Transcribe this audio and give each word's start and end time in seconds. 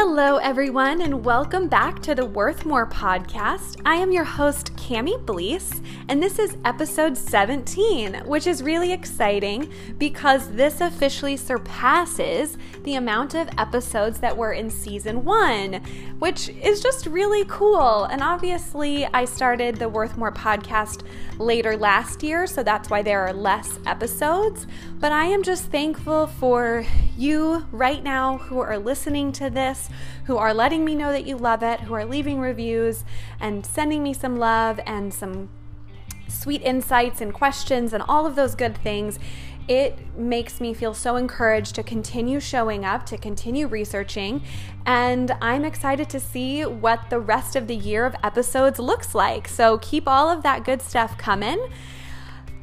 Hello, 0.00 0.36
everyone, 0.36 1.00
and 1.00 1.24
welcome 1.24 1.66
back 1.66 2.00
to 2.02 2.14
the 2.14 2.24
Worth 2.24 2.64
More 2.64 2.86
podcast. 2.86 3.80
I 3.84 3.96
am 3.96 4.12
your 4.12 4.22
host, 4.22 4.72
Cami 4.76 5.26
Blease, 5.26 5.82
and 6.06 6.22
this 6.22 6.38
is 6.38 6.56
episode 6.64 7.18
17, 7.18 8.22
which 8.24 8.46
is 8.46 8.62
really 8.62 8.92
exciting 8.92 9.68
because 9.98 10.52
this 10.52 10.80
officially 10.80 11.36
surpasses 11.36 12.56
the 12.84 12.94
amount 12.94 13.34
of 13.34 13.48
episodes 13.58 14.20
that 14.20 14.36
were 14.36 14.52
in 14.52 14.70
season 14.70 15.24
one, 15.24 15.82
which 16.20 16.48
is 16.48 16.80
just 16.80 17.06
really 17.06 17.44
cool. 17.46 18.04
And 18.04 18.22
obviously, 18.22 19.04
I 19.06 19.24
started 19.24 19.78
the 19.78 19.88
Worth 19.88 20.16
More 20.16 20.30
podcast 20.30 21.02
later 21.38 21.76
last 21.76 22.22
year, 22.22 22.46
so 22.46 22.62
that's 22.62 22.88
why 22.88 23.02
there 23.02 23.26
are 23.26 23.32
less 23.32 23.80
episodes. 23.84 24.68
But 25.00 25.10
I 25.10 25.24
am 25.24 25.42
just 25.42 25.72
thankful 25.72 26.28
for 26.28 26.86
you 27.18 27.66
right 27.72 28.02
now 28.02 28.38
who 28.38 28.60
are 28.60 28.78
listening 28.78 29.32
to 29.32 29.50
this, 29.50 29.88
who 30.24 30.36
are 30.36 30.54
letting 30.54 30.84
me 30.84 30.94
know 30.94 31.12
that 31.12 31.26
you 31.26 31.36
love 31.36 31.62
it, 31.62 31.80
who 31.80 31.94
are 31.94 32.04
leaving 32.04 32.40
reviews 32.40 33.04
and 33.40 33.66
sending 33.66 34.02
me 34.02 34.14
some 34.14 34.36
love 34.36 34.80
and 34.86 35.12
some 35.12 35.48
sweet 36.28 36.62
insights 36.62 37.20
and 37.20 37.34
questions 37.34 37.92
and 37.92 38.02
all 38.08 38.26
of 38.26 38.36
those 38.36 38.54
good 38.54 38.76
things. 38.78 39.18
It 39.66 40.16
makes 40.16 40.62
me 40.62 40.72
feel 40.72 40.94
so 40.94 41.16
encouraged 41.16 41.74
to 41.74 41.82
continue 41.82 42.40
showing 42.40 42.86
up, 42.86 43.04
to 43.06 43.18
continue 43.18 43.66
researching, 43.66 44.42
and 44.86 45.30
I'm 45.42 45.62
excited 45.62 46.08
to 46.08 46.20
see 46.20 46.62
what 46.64 47.10
the 47.10 47.20
rest 47.20 47.54
of 47.54 47.66
the 47.66 47.76
year 47.76 48.06
of 48.06 48.14
episodes 48.24 48.78
looks 48.78 49.14
like. 49.14 49.46
So 49.46 49.76
keep 49.78 50.08
all 50.08 50.30
of 50.30 50.42
that 50.42 50.64
good 50.64 50.80
stuff 50.80 51.18
coming. 51.18 51.58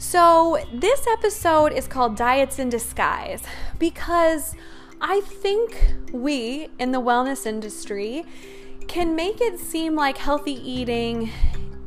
So, 0.08 0.64
this 0.72 1.08
episode 1.08 1.74
is 1.74 1.88
called 1.88 2.16
Diets 2.16 2.60
in 2.60 2.70
Disguise 2.70 3.42
because 3.80 4.56
I 5.02 5.22
think 5.22 5.96
we 6.12 6.70
in 6.78 6.92
the 6.92 7.02
wellness 7.02 7.48
industry 7.48 8.24
can 8.88 9.16
make 9.16 9.42
it 9.42 9.60
seem 9.60 9.96
like 9.96 10.20
healthy 10.20 10.54
eating 10.54 11.32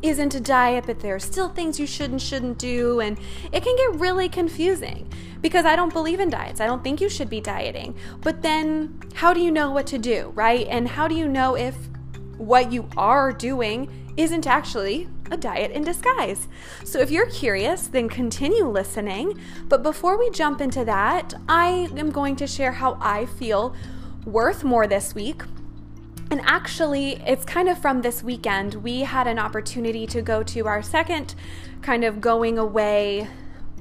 isn't 0.02 0.34
a 0.34 0.40
diet, 0.40 0.84
but 0.84 0.98
there 0.98 1.14
are 1.14 1.20
still 1.20 1.48
things 1.48 1.78
you 1.78 1.86
should 1.86 2.10
and 2.10 2.20
shouldn't 2.20 2.58
do. 2.58 2.98
And 2.98 3.20
it 3.52 3.62
can 3.62 3.76
get 3.76 4.00
really 4.00 4.28
confusing 4.28 5.08
because 5.40 5.64
I 5.64 5.76
don't 5.76 5.92
believe 5.92 6.18
in 6.18 6.28
diets. 6.28 6.60
I 6.60 6.66
don't 6.66 6.82
think 6.82 7.00
you 7.00 7.08
should 7.08 7.30
be 7.30 7.40
dieting. 7.40 7.94
But 8.22 8.42
then, 8.42 8.98
how 9.14 9.32
do 9.32 9.40
you 9.40 9.52
know 9.52 9.70
what 9.70 9.86
to 9.86 9.96
do, 9.96 10.32
right? 10.34 10.66
And 10.68 10.88
how 10.88 11.06
do 11.06 11.14
you 11.14 11.28
know 11.28 11.54
if 11.54 11.76
what 12.36 12.72
you 12.72 12.88
are 12.96 13.30
doing 13.32 14.12
isn't 14.16 14.48
actually 14.48 15.08
a 15.30 15.36
diet 15.36 15.70
in 15.70 15.84
disguise. 15.84 16.48
So 16.84 17.00
if 17.00 17.10
you're 17.10 17.30
curious, 17.30 17.86
then 17.86 18.08
continue 18.08 18.68
listening. 18.68 19.38
But 19.68 19.82
before 19.82 20.18
we 20.18 20.30
jump 20.30 20.60
into 20.60 20.84
that, 20.84 21.34
I 21.48 21.88
am 21.96 22.10
going 22.10 22.36
to 22.36 22.46
share 22.46 22.72
how 22.72 22.98
I 23.00 23.26
feel 23.26 23.74
worth 24.24 24.64
more 24.64 24.86
this 24.86 25.14
week 25.14 25.42
and 26.30 26.42
actually, 26.44 27.22
it's 27.26 27.44
kind 27.44 27.68
of 27.68 27.78
from 27.78 28.02
this 28.02 28.22
weekend. 28.22 28.74
We 28.74 29.00
had 29.00 29.26
an 29.26 29.38
opportunity 29.38 30.06
to 30.08 30.20
go 30.20 30.42
to 30.42 30.66
our 30.66 30.82
second 30.82 31.34
kind 31.80 32.04
of 32.04 32.20
going 32.20 32.58
away 32.58 33.28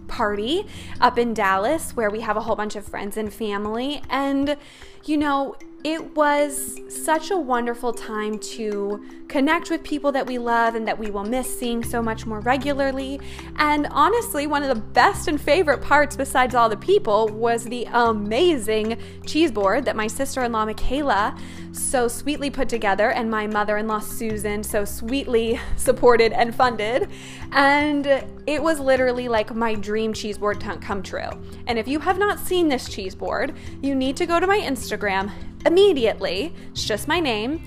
party 0.08 0.66
up 1.02 1.18
in 1.18 1.34
Dallas 1.34 1.92
where 1.92 2.10
we 2.10 2.22
have 2.22 2.38
a 2.38 2.42
whole 2.42 2.56
bunch 2.56 2.78
of 2.78 2.86
friends 2.86 3.18
and 3.18 3.34
family. 3.34 4.02
And, 4.10 4.56
you 5.04 5.18
know, 5.18 5.56
it 5.84 6.16
was 6.16 6.80
such 6.90 7.32
a 7.32 7.38
wonderful 7.38 7.94
time 7.94 8.40
to 8.40 9.04
connect 9.28 9.70
with 9.70 9.84
people 9.84 10.12
that 10.12 10.26
we 10.26 10.38
love 10.38 10.74
and 10.76 10.88
that 10.88 10.98
we 10.98 11.12
will 11.12 11.24
miss 11.24 11.60
seeing 11.60 11.84
so 11.84 12.02
much 12.02 12.26
more 12.26 12.40
regularly. 12.40 13.20
And 13.58 13.88
honestly, 13.92 14.48
one 14.48 14.64
of 14.64 14.70
the 14.70 14.82
best 14.82 15.28
and 15.28 15.40
favorite 15.40 15.82
parts, 15.82 16.16
besides 16.16 16.56
all 16.56 16.68
the 16.68 16.78
people, 16.78 17.28
was 17.28 17.64
the 17.64 17.88
amazing 17.92 18.98
cheese 19.26 19.52
board 19.52 19.86
that 19.86 19.96
my 19.96 20.08
sister 20.08 20.44
in 20.44 20.52
law 20.52 20.66
Michaela 20.66 21.38
so 21.74 22.08
sweetly 22.08 22.50
put 22.50 22.68
together 22.68 23.12
and 23.12 23.30
my 23.30 23.46
mother 23.46 23.78
in 23.78 23.88
law 23.88 24.00
Susan 24.00 24.64
so 24.64 24.84
sweetly 24.84 25.60
supported 25.76 26.34
and 26.34 26.56
funded. 26.56 27.10
And 27.52 28.26
it 28.48 28.62
was 28.62 28.80
literally 28.80 29.28
like 29.28 29.54
my 29.54 29.76
dream 29.76 30.14
cheese 30.14 30.38
board 30.38 30.60
come 30.60 31.04
true. 31.04 31.30
And 31.68 31.78
if 31.78 31.88
you 31.88 32.00
have 32.00 32.18
not 32.18 32.40
seen 32.40 32.68
this 32.68 32.90
cheese 32.90 33.14
board, 33.14 33.56
you 33.82 33.94
need 33.94 34.18
to 34.18 34.26
go 34.26 34.40
to 34.40 34.48
my 34.48 34.60
Instagram 34.60 35.32
immediately. 35.66 36.54
It's 36.72 36.84
just 36.84 37.08
my 37.08 37.20
name 37.20 37.64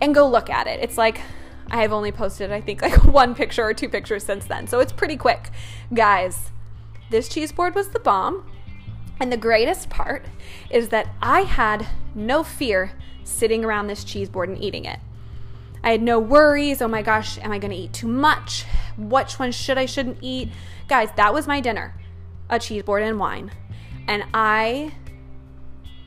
and 0.00 0.14
go 0.14 0.28
look 0.28 0.50
at 0.50 0.66
it. 0.66 0.80
It's 0.80 0.98
like 0.98 1.20
I 1.70 1.82
have 1.82 1.92
only 1.92 2.12
posted, 2.12 2.52
I 2.52 2.60
think, 2.60 2.82
like 2.82 3.04
one 3.04 3.34
picture 3.34 3.64
or 3.64 3.74
two 3.74 3.88
pictures 3.88 4.24
since 4.24 4.46
then. 4.46 4.66
So 4.66 4.80
it's 4.80 4.92
pretty 4.92 5.16
quick. 5.16 5.50
Guys, 5.92 6.50
this 7.10 7.28
cheese 7.28 7.52
board 7.52 7.74
was 7.74 7.88
the 7.88 8.00
bomb. 8.00 8.44
And 9.20 9.32
the 9.32 9.36
greatest 9.36 9.90
part 9.90 10.26
is 10.70 10.90
that 10.90 11.08
I 11.20 11.40
had 11.40 11.88
no 12.14 12.44
fear 12.44 12.92
sitting 13.24 13.64
around 13.64 13.88
this 13.88 14.04
cheese 14.04 14.28
board 14.28 14.48
and 14.48 14.62
eating 14.62 14.84
it. 14.84 15.00
I 15.82 15.90
had 15.92 16.02
no 16.02 16.18
worries. 16.18 16.80
Oh 16.80 16.88
my 16.88 17.02
gosh, 17.02 17.38
am 17.38 17.52
I 17.52 17.58
going 17.58 17.72
to 17.72 17.76
eat 17.76 17.92
too 17.92 18.06
much? 18.06 18.64
Which 18.96 19.38
one 19.38 19.52
should 19.52 19.78
I 19.78 19.86
shouldn't 19.86 20.18
eat? 20.20 20.50
Guys, 20.88 21.08
that 21.16 21.34
was 21.34 21.46
my 21.46 21.60
dinner. 21.60 21.94
A 22.48 22.58
cheese 22.58 22.82
board 22.82 23.02
and 23.02 23.18
wine. 23.18 23.50
And 24.06 24.24
I 24.32 24.92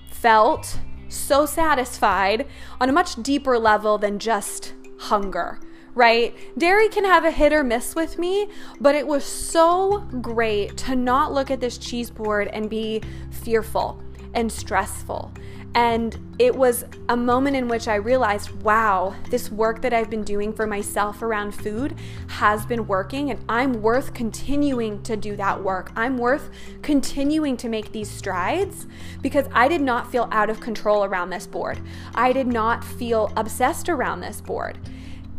felt 0.09 0.79
so 1.11 1.45
satisfied 1.45 2.47
on 2.79 2.89
a 2.89 2.93
much 2.93 3.21
deeper 3.21 3.57
level 3.59 3.97
than 3.97 4.19
just 4.19 4.73
hunger, 4.97 5.59
right? 5.93 6.35
Dairy 6.57 6.89
can 6.89 7.05
have 7.05 7.25
a 7.25 7.31
hit 7.31 7.53
or 7.53 7.63
miss 7.63 7.95
with 7.95 8.17
me, 8.17 8.47
but 8.79 8.95
it 8.95 9.05
was 9.05 9.23
so 9.23 9.99
great 10.21 10.77
to 10.77 10.95
not 10.95 11.33
look 11.33 11.51
at 11.51 11.59
this 11.59 11.77
cheese 11.77 12.09
board 12.09 12.47
and 12.53 12.69
be 12.69 13.01
fearful 13.31 14.01
and 14.33 14.51
stressful 14.51 15.31
and 15.73 16.35
it 16.37 16.53
was 16.53 16.83
a 17.07 17.15
moment 17.15 17.55
in 17.55 17.69
which 17.69 17.87
I 17.87 17.95
realized, 17.95 18.51
wow, 18.61 19.15
this 19.29 19.49
work 19.49 19.81
that 19.83 19.93
I've 19.93 20.09
been 20.09 20.23
doing 20.23 20.51
for 20.51 20.67
myself 20.67 21.21
around 21.21 21.53
food 21.53 21.95
has 22.27 22.65
been 22.65 22.87
working, 22.87 23.31
and 23.31 23.43
I'm 23.47 23.81
worth 23.81 24.13
continuing 24.13 25.01
to 25.03 25.15
do 25.15 25.37
that 25.37 25.63
work. 25.63 25.91
I'm 25.95 26.17
worth 26.17 26.49
continuing 26.81 27.55
to 27.57 27.69
make 27.69 27.93
these 27.93 28.09
strides 28.09 28.85
because 29.21 29.47
I 29.53 29.69
did 29.69 29.81
not 29.81 30.11
feel 30.11 30.27
out 30.31 30.49
of 30.49 30.59
control 30.59 31.05
around 31.05 31.29
this 31.29 31.47
board. 31.47 31.79
I 32.15 32.33
did 32.33 32.47
not 32.47 32.83
feel 32.83 33.31
obsessed 33.37 33.87
around 33.87 34.19
this 34.19 34.41
board. 34.41 34.77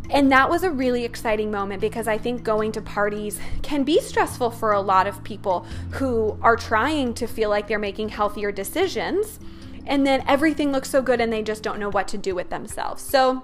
And 0.08 0.30
that 0.32 0.48
was 0.48 0.62
a 0.62 0.70
really 0.70 1.04
exciting 1.04 1.50
moment 1.50 1.80
because 1.80 2.08
I 2.08 2.18
think 2.18 2.42
going 2.42 2.72
to 2.72 2.82
parties 2.82 3.38
can 3.62 3.82
be 3.82 4.00
stressful 4.00 4.50
for 4.50 4.72
a 4.72 4.80
lot 4.80 5.06
of 5.06 5.22
people 5.24 5.66
who 5.90 6.38
are 6.42 6.56
trying 6.56 7.14
to 7.14 7.26
feel 7.26 7.50
like 7.50 7.66
they're 7.66 7.78
making 7.78 8.10
healthier 8.10 8.52
decisions 8.52 9.38
and 9.86 10.06
then 10.06 10.24
everything 10.26 10.72
looks 10.72 10.90
so 10.90 11.02
good 11.02 11.20
and 11.20 11.32
they 11.32 11.42
just 11.42 11.62
don't 11.62 11.78
know 11.78 11.90
what 11.90 12.08
to 12.08 12.18
do 12.18 12.34
with 12.34 12.50
themselves. 12.50 13.02
So, 13.02 13.42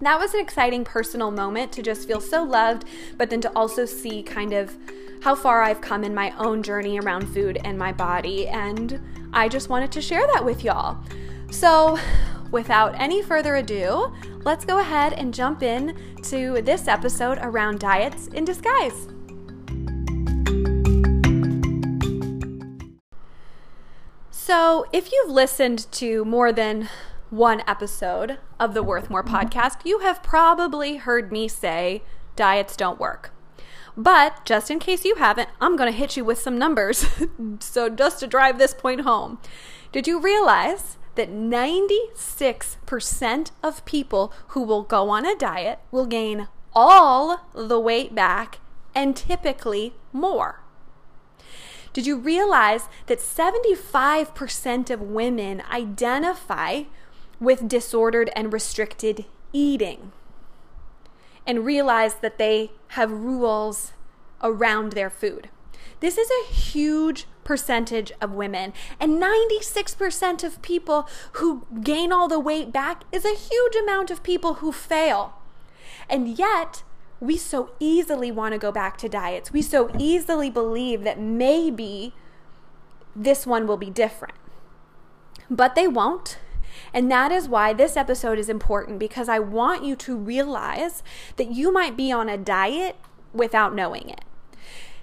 that 0.00 0.18
was 0.18 0.34
an 0.34 0.40
exciting 0.40 0.84
personal 0.84 1.30
moment 1.30 1.72
to 1.72 1.82
just 1.82 2.06
feel 2.06 2.20
so 2.20 2.44
loved, 2.44 2.84
but 3.16 3.30
then 3.30 3.40
to 3.40 3.52
also 3.56 3.86
see 3.86 4.22
kind 4.22 4.52
of 4.52 4.76
how 5.22 5.34
far 5.34 5.62
I've 5.62 5.80
come 5.80 6.04
in 6.04 6.14
my 6.14 6.34
own 6.36 6.62
journey 6.62 7.00
around 7.00 7.26
food 7.32 7.58
and 7.64 7.78
my 7.78 7.92
body. 7.92 8.46
And 8.46 9.00
I 9.32 9.48
just 9.48 9.68
wanted 9.70 9.90
to 9.92 10.02
share 10.02 10.26
that 10.34 10.44
with 10.44 10.64
y'all. 10.64 10.98
So, 11.50 11.98
without 12.50 12.94
any 13.00 13.22
further 13.22 13.56
ado, 13.56 14.12
let's 14.44 14.64
go 14.64 14.78
ahead 14.78 15.14
and 15.14 15.32
jump 15.32 15.62
in 15.62 15.96
to 16.24 16.60
this 16.62 16.88
episode 16.88 17.38
around 17.40 17.80
diets 17.80 18.28
in 18.28 18.44
disguise. 18.44 19.08
So, 24.46 24.86
if 24.92 25.10
you've 25.10 25.28
listened 25.28 25.90
to 25.90 26.24
more 26.24 26.52
than 26.52 26.88
one 27.30 27.64
episode 27.66 28.38
of 28.60 28.74
the 28.74 28.82
Worth 28.84 29.10
More 29.10 29.24
mm-hmm. 29.24 29.34
podcast, 29.34 29.84
you 29.84 29.98
have 29.98 30.22
probably 30.22 30.98
heard 30.98 31.32
me 31.32 31.48
say 31.48 32.04
diets 32.36 32.76
don't 32.76 33.00
work. 33.00 33.32
But 33.96 34.44
just 34.44 34.70
in 34.70 34.78
case 34.78 35.04
you 35.04 35.16
haven't, 35.16 35.48
I'm 35.60 35.74
going 35.74 35.92
to 35.92 35.98
hit 35.98 36.16
you 36.16 36.24
with 36.24 36.38
some 36.38 36.56
numbers. 36.56 37.06
so, 37.58 37.88
just 37.88 38.20
to 38.20 38.28
drive 38.28 38.58
this 38.58 38.72
point 38.72 39.00
home, 39.00 39.40
did 39.90 40.06
you 40.06 40.20
realize 40.20 40.96
that 41.16 41.32
96% 41.32 43.50
of 43.64 43.84
people 43.84 44.32
who 44.50 44.62
will 44.62 44.84
go 44.84 45.10
on 45.10 45.26
a 45.26 45.34
diet 45.34 45.80
will 45.90 46.06
gain 46.06 46.46
all 46.72 47.48
the 47.52 47.80
weight 47.80 48.14
back 48.14 48.60
and 48.94 49.16
typically 49.16 49.94
more? 50.12 50.62
Did 51.96 52.06
you 52.06 52.18
realize 52.18 52.90
that 53.06 53.20
75% 53.20 54.90
of 54.90 55.00
women 55.00 55.62
identify 55.72 56.82
with 57.40 57.68
disordered 57.68 58.28
and 58.36 58.52
restricted 58.52 59.24
eating 59.54 60.12
and 61.46 61.64
realize 61.64 62.16
that 62.16 62.36
they 62.36 62.72
have 62.88 63.10
rules 63.10 63.94
around 64.42 64.92
their 64.92 65.08
food? 65.08 65.48
This 66.00 66.18
is 66.18 66.28
a 66.30 66.52
huge 66.52 67.24
percentage 67.44 68.12
of 68.20 68.32
women, 68.32 68.74
and 69.00 69.18
96% 69.18 70.44
of 70.44 70.60
people 70.60 71.08
who 71.32 71.66
gain 71.80 72.12
all 72.12 72.28
the 72.28 72.38
weight 72.38 72.72
back 72.72 73.04
is 73.10 73.24
a 73.24 73.34
huge 73.34 73.74
amount 73.74 74.10
of 74.10 74.22
people 74.22 74.54
who 74.56 74.70
fail. 74.70 75.32
And 76.10 76.38
yet, 76.38 76.82
we 77.20 77.36
so 77.36 77.70
easily 77.80 78.30
want 78.30 78.52
to 78.52 78.58
go 78.58 78.70
back 78.70 78.98
to 78.98 79.08
diets. 79.08 79.52
We 79.52 79.62
so 79.62 79.90
easily 79.98 80.50
believe 80.50 81.02
that 81.04 81.18
maybe 81.18 82.14
this 83.14 83.46
one 83.46 83.66
will 83.66 83.76
be 83.78 83.90
different. 83.90 84.34
But 85.48 85.74
they 85.74 85.88
won't. 85.88 86.38
And 86.92 87.10
that 87.10 87.32
is 87.32 87.48
why 87.48 87.72
this 87.72 87.96
episode 87.96 88.38
is 88.38 88.48
important 88.48 88.98
because 88.98 89.28
I 89.28 89.38
want 89.38 89.84
you 89.84 89.96
to 89.96 90.16
realize 90.16 91.02
that 91.36 91.50
you 91.50 91.72
might 91.72 91.96
be 91.96 92.12
on 92.12 92.28
a 92.28 92.36
diet 92.36 92.96
without 93.32 93.74
knowing 93.74 94.10
it. 94.10 94.22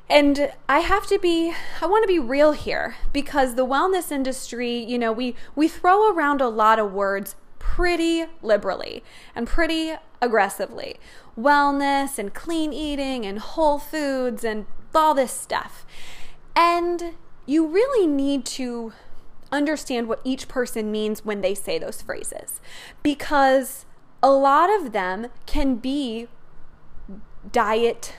And 0.10 0.52
I 0.70 0.80
have 0.80 1.08
to 1.08 1.18
be 1.18 1.54
I 1.82 1.86
want 1.86 2.04
to 2.04 2.08
be 2.08 2.20
real 2.20 2.52
here 2.52 2.96
because 3.14 3.56
the 3.56 3.66
wellness 3.66 4.12
industry, 4.12 4.78
you 4.78 5.00
know, 5.00 5.12
we 5.12 5.36
we 5.56 5.68
throw 5.68 6.14
around 6.14 6.42
a 6.42 6.50
lot 6.50 6.78
of 6.78 6.92
words 6.92 7.36
pretty 7.58 8.26
liberally 8.42 9.04
and 9.34 9.48
pretty 9.48 9.94
aggressively. 10.22 11.00
Wellness 11.38 12.20
and 12.20 12.34
clean 12.34 12.72
eating 12.74 13.26
and 13.26 13.40
whole 13.40 13.80
foods 13.80 14.44
and 14.44 14.66
all 14.94 15.14
this 15.14 15.32
stuff. 15.32 15.86
And 16.56 17.16
you 17.46 17.68
really 17.68 18.08
need 18.08 18.46
to 18.46 18.94
understand 19.52 20.08
what 20.08 20.22
each 20.24 20.48
person 20.48 20.92
means 20.92 21.24
when 21.24 21.42
they 21.42 21.54
say 21.54 21.78
those 21.78 22.02
phrases 22.02 22.60
because 23.04 23.86
a 24.22 24.32
lot 24.32 24.70
of 24.70 24.92
them 24.92 25.28
can 25.46 25.76
be 25.76 26.28
diet 27.52 28.16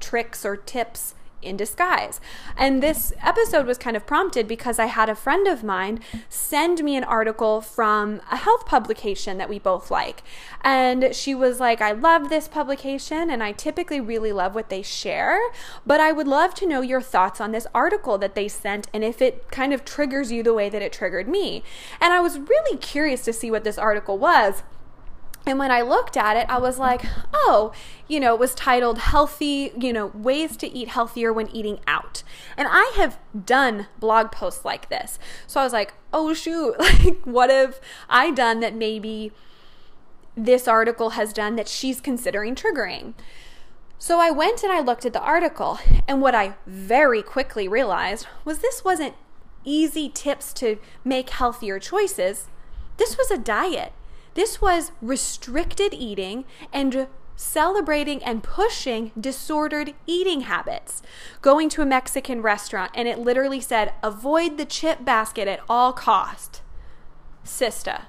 tricks 0.00 0.46
or 0.46 0.56
tips 0.56 1.14
in 1.42 1.56
disguise. 1.56 2.20
And 2.56 2.82
this 2.82 3.12
episode 3.22 3.66
was 3.66 3.78
kind 3.78 3.96
of 3.96 4.06
prompted 4.06 4.48
because 4.48 4.78
I 4.78 4.86
had 4.86 5.08
a 5.08 5.14
friend 5.14 5.46
of 5.46 5.62
mine 5.62 6.00
send 6.28 6.82
me 6.82 6.96
an 6.96 7.04
article 7.04 7.60
from 7.60 8.20
a 8.30 8.36
health 8.36 8.66
publication 8.66 9.38
that 9.38 9.48
we 9.48 9.58
both 9.58 9.90
like. 9.90 10.22
And 10.62 11.14
she 11.14 11.34
was 11.34 11.60
like, 11.60 11.80
I 11.80 11.92
love 11.92 12.28
this 12.28 12.48
publication 12.48 13.30
and 13.30 13.42
I 13.42 13.52
typically 13.52 14.00
really 14.00 14.32
love 14.32 14.54
what 14.54 14.68
they 14.68 14.82
share, 14.82 15.38
but 15.86 16.00
I 16.00 16.12
would 16.12 16.28
love 16.28 16.54
to 16.54 16.66
know 16.66 16.80
your 16.80 17.00
thoughts 17.00 17.40
on 17.40 17.52
this 17.52 17.66
article 17.74 18.18
that 18.18 18.34
they 18.34 18.48
sent 18.48 18.88
and 18.92 19.04
if 19.04 19.22
it 19.22 19.50
kind 19.50 19.72
of 19.72 19.84
triggers 19.84 20.32
you 20.32 20.42
the 20.42 20.54
way 20.54 20.68
that 20.68 20.82
it 20.82 20.92
triggered 20.92 21.28
me. 21.28 21.62
And 22.00 22.12
I 22.12 22.20
was 22.20 22.38
really 22.38 22.76
curious 22.78 23.24
to 23.24 23.32
see 23.32 23.50
what 23.50 23.64
this 23.64 23.78
article 23.78 24.18
was. 24.18 24.62
And 25.48 25.58
when 25.58 25.70
I 25.70 25.80
looked 25.80 26.18
at 26.18 26.36
it, 26.36 26.44
I 26.50 26.58
was 26.58 26.78
like, 26.78 27.00
oh, 27.32 27.72
you 28.06 28.20
know, 28.20 28.34
it 28.34 28.38
was 28.38 28.54
titled 28.54 28.98
Healthy, 28.98 29.72
you 29.80 29.94
know, 29.94 30.08
Ways 30.08 30.58
to 30.58 30.70
Eat 30.70 30.88
Healthier 30.88 31.32
When 31.32 31.48
Eating 31.48 31.80
Out. 31.86 32.22
And 32.54 32.68
I 32.70 32.92
have 32.96 33.18
done 33.46 33.86
blog 33.98 34.30
posts 34.30 34.66
like 34.66 34.90
this. 34.90 35.18
So 35.46 35.58
I 35.58 35.64
was 35.64 35.72
like, 35.72 35.94
oh, 36.12 36.34
shoot, 36.34 36.74
like, 36.78 37.22
what 37.24 37.48
have 37.48 37.80
I 38.10 38.30
done 38.30 38.60
that 38.60 38.74
maybe 38.74 39.32
this 40.36 40.68
article 40.68 41.10
has 41.10 41.32
done 41.32 41.56
that 41.56 41.66
she's 41.66 42.02
considering 42.02 42.54
triggering? 42.54 43.14
So 43.98 44.20
I 44.20 44.30
went 44.30 44.62
and 44.62 44.70
I 44.70 44.80
looked 44.80 45.06
at 45.06 45.14
the 45.14 45.22
article, 45.22 45.78
and 46.06 46.20
what 46.20 46.34
I 46.34 46.56
very 46.66 47.22
quickly 47.22 47.66
realized 47.66 48.26
was 48.44 48.58
this 48.58 48.84
wasn't 48.84 49.14
easy 49.64 50.10
tips 50.10 50.52
to 50.52 50.78
make 51.06 51.30
healthier 51.30 51.78
choices. 51.78 52.48
This 52.98 53.16
was 53.16 53.30
a 53.30 53.38
diet. 53.38 53.94
This 54.38 54.62
was 54.62 54.92
restricted 55.02 55.92
eating 55.92 56.44
and 56.72 57.08
celebrating 57.34 58.22
and 58.22 58.40
pushing 58.40 59.10
disordered 59.18 59.94
eating 60.06 60.42
habits. 60.42 61.02
Going 61.42 61.68
to 61.70 61.82
a 61.82 61.84
Mexican 61.84 62.40
restaurant 62.40 62.92
and 62.94 63.08
it 63.08 63.18
literally 63.18 63.60
said, 63.60 63.94
avoid 64.00 64.56
the 64.56 64.64
chip 64.64 65.04
basket 65.04 65.48
at 65.48 65.58
all 65.68 65.92
cost. 65.92 66.62
Sista. 67.44 68.02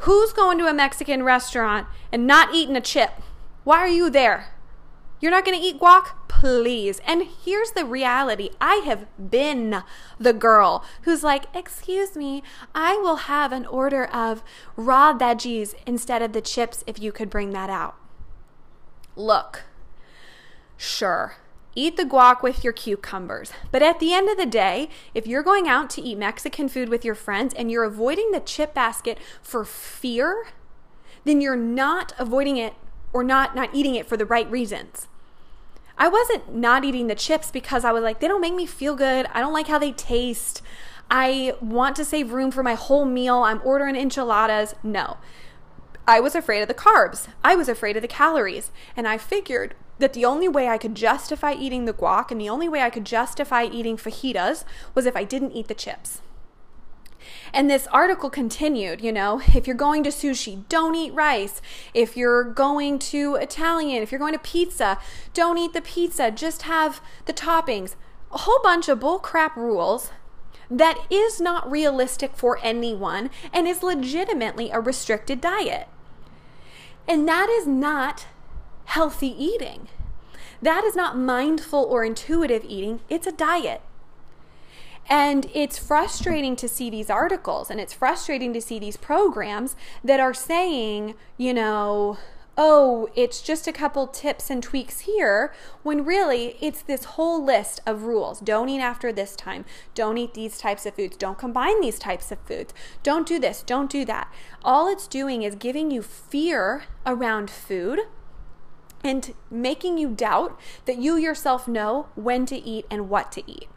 Who's 0.00 0.34
going 0.34 0.58
to 0.58 0.66
a 0.66 0.74
Mexican 0.74 1.22
restaurant 1.22 1.86
and 2.12 2.26
not 2.26 2.54
eating 2.54 2.76
a 2.76 2.82
chip? 2.82 3.12
Why 3.64 3.78
are 3.78 3.88
you 3.88 4.10
there? 4.10 4.51
You're 5.22 5.30
not 5.30 5.44
going 5.44 5.58
to 5.58 5.64
eat 5.64 5.78
guac? 5.78 6.08
Please. 6.26 7.00
And 7.06 7.28
here's 7.44 7.70
the 7.70 7.84
reality 7.84 8.50
I 8.60 8.82
have 8.84 9.06
been 9.30 9.84
the 10.18 10.32
girl 10.32 10.84
who's 11.02 11.22
like, 11.22 11.46
Excuse 11.54 12.16
me, 12.16 12.42
I 12.74 12.96
will 12.96 13.16
have 13.16 13.52
an 13.52 13.64
order 13.66 14.04
of 14.04 14.42
raw 14.76 15.16
veggies 15.16 15.74
instead 15.86 16.22
of 16.22 16.32
the 16.32 16.40
chips 16.40 16.82
if 16.88 17.00
you 17.00 17.12
could 17.12 17.30
bring 17.30 17.50
that 17.50 17.70
out. 17.70 17.94
Look, 19.14 19.62
sure, 20.76 21.36
eat 21.76 21.96
the 21.96 22.04
guac 22.04 22.42
with 22.42 22.64
your 22.64 22.72
cucumbers. 22.72 23.52
But 23.70 23.84
at 23.84 24.00
the 24.00 24.12
end 24.12 24.28
of 24.28 24.36
the 24.36 24.44
day, 24.44 24.88
if 25.14 25.28
you're 25.28 25.44
going 25.44 25.68
out 25.68 25.88
to 25.90 26.02
eat 26.02 26.18
Mexican 26.18 26.68
food 26.68 26.88
with 26.88 27.04
your 27.04 27.14
friends 27.14 27.54
and 27.54 27.70
you're 27.70 27.84
avoiding 27.84 28.32
the 28.32 28.40
chip 28.40 28.74
basket 28.74 29.18
for 29.40 29.64
fear, 29.64 30.48
then 31.22 31.40
you're 31.40 31.54
not 31.54 32.12
avoiding 32.18 32.56
it 32.56 32.74
or 33.12 33.22
not 33.22 33.54
not 33.54 33.72
eating 33.72 33.94
it 33.94 34.08
for 34.08 34.16
the 34.16 34.26
right 34.26 34.50
reasons. 34.50 35.06
I 35.98 36.08
wasn't 36.08 36.54
not 36.54 36.84
eating 36.84 37.06
the 37.06 37.14
chips 37.14 37.50
because 37.50 37.84
I 37.84 37.92
was 37.92 38.02
like, 38.02 38.20
they 38.20 38.28
don't 38.28 38.40
make 38.40 38.54
me 38.54 38.66
feel 38.66 38.96
good. 38.96 39.26
I 39.32 39.40
don't 39.40 39.52
like 39.52 39.68
how 39.68 39.78
they 39.78 39.92
taste. 39.92 40.62
I 41.10 41.54
want 41.60 41.96
to 41.96 42.04
save 42.04 42.32
room 42.32 42.50
for 42.50 42.62
my 42.62 42.74
whole 42.74 43.04
meal. 43.04 43.42
I'm 43.42 43.60
ordering 43.64 43.96
enchiladas. 43.96 44.74
No. 44.82 45.18
I 46.06 46.20
was 46.20 46.34
afraid 46.34 46.62
of 46.62 46.68
the 46.68 46.74
carbs. 46.74 47.28
I 47.44 47.54
was 47.54 47.68
afraid 47.68 47.96
of 47.96 48.02
the 48.02 48.08
calories. 48.08 48.72
And 48.96 49.06
I 49.06 49.18
figured 49.18 49.74
that 49.98 50.14
the 50.14 50.24
only 50.24 50.48
way 50.48 50.68
I 50.68 50.78
could 50.78 50.94
justify 50.94 51.52
eating 51.52 51.84
the 51.84 51.92
guac 51.92 52.30
and 52.30 52.40
the 52.40 52.48
only 52.48 52.68
way 52.68 52.80
I 52.80 52.90
could 52.90 53.04
justify 53.04 53.64
eating 53.64 53.96
fajitas 53.96 54.64
was 54.94 55.06
if 55.06 55.16
I 55.16 55.24
didn't 55.24 55.52
eat 55.52 55.68
the 55.68 55.74
chips. 55.74 56.22
And 57.52 57.68
this 57.70 57.86
article 57.88 58.30
continued, 58.30 59.00
you 59.00 59.12
know, 59.12 59.42
if 59.54 59.66
you're 59.66 59.76
going 59.76 60.02
to 60.04 60.10
sushi, 60.10 60.66
don't 60.68 60.94
eat 60.94 61.12
rice. 61.12 61.60
If 61.94 62.16
you're 62.16 62.44
going 62.44 62.98
to 63.00 63.36
Italian, 63.36 64.02
if 64.02 64.10
you're 64.10 64.18
going 64.18 64.32
to 64.32 64.38
pizza, 64.38 64.98
don't 65.34 65.58
eat 65.58 65.72
the 65.72 65.82
pizza, 65.82 66.30
just 66.30 66.62
have 66.62 67.00
the 67.26 67.32
toppings. 67.32 67.94
A 68.32 68.38
whole 68.38 68.60
bunch 68.62 68.88
of 68.88 69.00
bullcrap 69.00 69.56
rules 69.56 70.10
that 70.70 70.98
is 71.10 71.40
not 71.40 71.70
realistic 71.70 72.34
for 72.34 72.58
anyone 72.62 73.30
and 73.52 73.68
is 73.68 73.82
legitimately 73.82 74.70
a 74.70 74.80
restricted 74.80 75.40
diet. 75.40 75.86
And 77.06 77.28
that 77.28 77.48
is 77.50 77.66
not 77.66 78.26
healthy 78.86 79.28
eating. 79.28 79.88
That 80.62 80.84
is 80.84 80.94
not 80.94 81.18
mindful 81.18 81.84
or 81.84 82.04
intuitive 82.04 82.64
eating, 82.64 83.00
it's 83.08 83.26
a 83.26 83.32
diet. 83.32 83.82
And 85.08 85.50
it's 85.52 85.78
frustrating 85.78 86.56
to 86.56 86.68
see 86.68 86.88
these 86.88 87.10
articles 87.10 87.70
and 87.70 87.80
it's 87.80 87.92
frustrating 87.92 88.52
to 88.54 88.60
see 88.60 88.78
these 88.78 88.96
programs 88.96 89.76
that 90.02 90.20
are 90.20 90.34
saying, 90.34 91.14
you 91.36 91.52
know, 91.52 92.18
oh, 92.56 93.08
it's 93.14 93.40
just 93.40 93.66
a 93.66 93.72
couple 93.72 94.06
tips 94.06 94.50
and 94.50 94.62
tweaks 94.62 95.00
here, 95.00 95.54
when 95.82 96.04
really 96.04 96.56
it's 96.60 96.82
this 96.82 97.04
whole 97.04 97.42
list 97.42 97.80
of 97.86 98.02
rules. 98.02 98.40
Don't 98.40 98.68
eat 98.68 98.80
after 98.80 99.12
this 99.12 99.34
time. 99.34 99.64
Don't 99.94 100.18
eat 100.18 100.34
these 100.34 100.58
types 100.58 100.84
of 100.84 100.94
foods. 100.94 101.16
Don't 101.16 101.38
combine 101.38 101.80
these 101.80 101.98
types 101.98 102.30
of 102.30 102.38
foods. 102.40 102.74
Don't 103.02 103.26
do 103.26 103.38
this. 103.38 103.62
Don't 103.62 103.90
do 103.90 104.04
that. 104.04 104.32
All 104.62 104.86
it's 104.86 105.06
doing 105.06 105.42
is 105.42 105.54
giving 105.54 105.90
you 105.90 106.02
fear 106.02 106.84
around 107.06 107.50
food 107.50 108.00
and 109.02 109.34
making 109.50 109.98
you 109.98 110.10
doubt 110.10 110.58
that 110.84 110.98
you 110.98 111.16
yourself 111.16 111.66
know 111.66 112.08
when 112.14 112.46
to 112.46 112.56
eat 112.56 112.86
and 112.90 113.08
what 113.08 113.32
to 113.32 113.50
eat. 113.50 113.68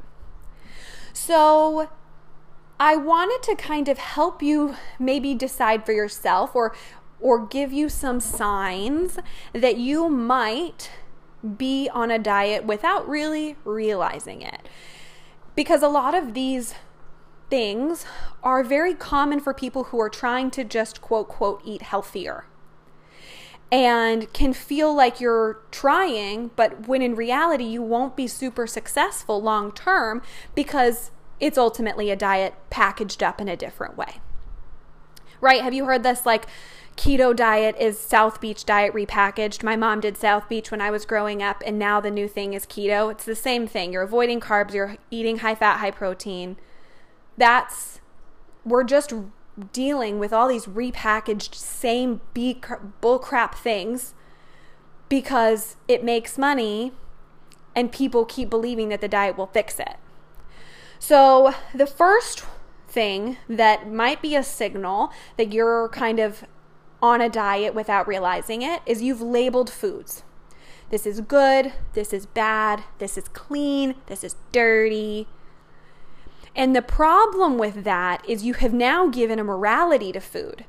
So 1.15 1.89
I 2.77 2.97
wanted 2.97 3.41
to 3.43 3.55
kind 3.55 3.87
of 3.87 3.97
help 3.97 4.43
you 4.43 4.75
maybe 4.99 5.33
decide 5.33 5.85
for 5.85 5.93
yourself 5.93 6.53
or 6.53 6.75
or 7.21 7.45
give 7.47 7.71
you 7.71 7.87
some 7.87 8.19
signs 8.19 9.17
that 9.53 9.77
you 9.77 10.09
might 10.09 10.91
be 11.57 11.89
on 11.93 12.11
a 12.11 12.19
diet 12.19 12.65
without 12.65 13.07
really 13.07 13.55
realizing 13.63 14.41
it. 14.41 14.67
Because 15.55 15.81
a 15.81 15.87
lot 15.87 16.13
of 16.13 16.33
these 16.33 16.75
things 17.49 18.05
are 18.43 18.61
very 18.61 18.93
common 18.93 19.39
for 19.39 19.53
people 19.53 19.85
who 19.85 19.99
are 20.01 20.09
trying 20.09 20.51
to 20.51 20.65
just 20.65 20.99
quote 20.99 21.29
quote 21.29 21.61
eat 21.63 21.81
healthier 21.81 22.43
and 23.71 24.31
can 24.33 24.53
feel 24.53 24.93
like 24.93 25.19
you're 25.19 25.59
trying, 25.71 26.51
but 26.55 26.87
when 26.87 27.01
in 27.01 27.15
reality, 27.15 27.63
you 27.63 27.81
won't 27.81 28.15
be 28.15 28.27
super 28.27 28.67
successful 28.67 29.41
long 29.41 29.71
term 29.71 30.21
because 30.53 31.11
it's 31.39 31.57
ultimately 31.57 32.11
a 32.11 32.15
diet 32.15 32.53
packaged 32.69 33.23
up 33.23 33.41
in 33.41 33.47
a 33.47 33.57
different 33.57 33.97
way. 33.97 34.21
Right? 35.41 35.61
Have 35.61 35.73
you 35.73 35.85
heard 35.85 36.03
this? 36.03 36.25
Like, 36.25 36.45
keto 36.95 37.35
diet 37.35 37.75
is 37.77 37.99
South 37.99 38.39
Beach 38.39 38.65
diet 38.65 38.93
repackaged. 38.93 39.63
My 39.63 39.75
mom 39.75 39.99
did 39.99 40.15
South 40.15 40.47
Beach 40.47 40.71
when 40.71 40.79
I 40.79 40.89
was 40.91 41.05
growing 41.05 41.43
up, 41.43 41.61
and 41.65 41.77
now 41.77 41.99
the 41.99 42.11
new 42.11 42.27
thing 42.27 42.53
is 42.53 42.65
keto. 42.65 43.11
It's 43.11 43.25
the 43.25 43.35
same 43.35 43.67
thing. 43.67 43.91
You're 43.91 44.03
avoiding 44.03 44.39
carbs, 44.39 44.73
you're 44.73 44.97
eating 45.11 45.39
high 45.39 45.55
fat, 45.55 45.79
high 45.79 45.91
protein. 45.91 46.55
That's, 47.37 47.99
we're 48.63 48.85
just 48.85 49.13
dealing 49.71 50.19
with 50.19 50.33
all 50.33 50.47
these 50.47 50.65
repackaged 50.65 51.55
same 51.55 52.21
bullcrap 52.33 53.55
things 53.55 54.13
because 55.07 55.77
it 55.87 56.03
makes 56.03 56.37
money 56.37 56.91
and 57.75 57.91
people 57.91 58.25
keep 58.25 58.49
believing 58.49 58.89
that 58.89 59.01
the 59.01 59.07
diet 59.07 59.37
will 59.37 59.47
fix 59.47 59.79
it. 59.79 59.97
So, 60.99 61.53
the 61.73 61.85
first 61.85 62.45
thing 62.87 63.37
that 63.49 63.91
might 63.91 64.21
be 64.21 64.35
a 64.35 64.43
signal 64.43 65.11
that 65.37 65.53
you're 65.53 65.89
kind 65.89 66.19
of 66.19 66.45
on 67.01 67.21
a 67.21 67.29
diet 67.29 67.75
without 67.75 68.07
realizing 68.07 68.61
it 68.61 68.81
is 68.85 69.01
you've 69.01 69.21
labeled 69.21 69.69
foods. 69.69 70.23
This 70.89 71.05
is 71.05 71.19
good, 71.21 71.73
this 71.93 72.13
is 72.13 72.25
bad, 72.25 72.83
this 72.99 73.17
is 73.17 73.27
clean, 73.27 73.95
this 74.05 74.23
is 74.23 74.35
dirty. 74.51 75.27
And 76.55 76.75
the 76.75 76.81
problem 76.81 77.57
with 77.57 77.83
that 77.83 78.27
is 78.27 78.43
you 78.43 78.53
have 78.53 78.73
now 78.73 79.07
given 79.07 79.39
a 79.39 79.43
morality 79.43 80.11
to 80.13 80.21
food. 80.21 80.65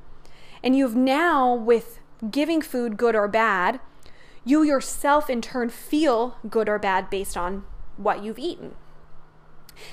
And 0.63 0.77
you've 0.77 0.97
now, 0.97 1.55
with 1.55 2.01
giving 2.31 2.61
food 2.61 2.97
good 2.97 3.15
or 3.15 3.29
bad, 3.29 3.79
you 4.45 4.63
yourself 4.63 5.31
in 5.31 5.41
turn 5.41 5.69
feel 5.71 6.37
good 6.49 6.69
or 6.69 6.79
bad 6.79 7.09
based 7.09 7.37
on 7.37 7.65
what 7.97 8.23
you've 8.23 8.39
eaten. 8.39 8.75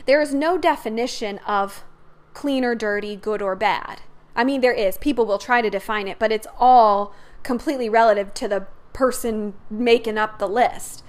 There 0.05 0.21
is 0.21 0.33
no 0.33 0.57
definition 0.57 1.39
of 1.39 1.83
clean 2.33 2.63
or 2.63 2.73
dirty, 2.73 3.15
good 3.15 3.41
or 3.41 3.55
bad. 3.55 4.01
I 4.35 4.43
mean, 4.43 4.61
there 4.61 4.73
is. 4.73 4.97
People 4.97 5.25
will 5.25 5.37
try 5.37 5.61
to 5.61 5.69
define 5.69 6.07
it, 6.07 6.17
but 6.17 6.31
it's 6.31 6.47
all 6.57 7.13
completely 7.43 7.89
relative 7.89 8.33
to 8.35 8.47
the 8.47 8.65
person 8.93 9.53
making 9.69 10.17
up 10.17 10.39
the 10.39 10.47
list. 10.47 11.03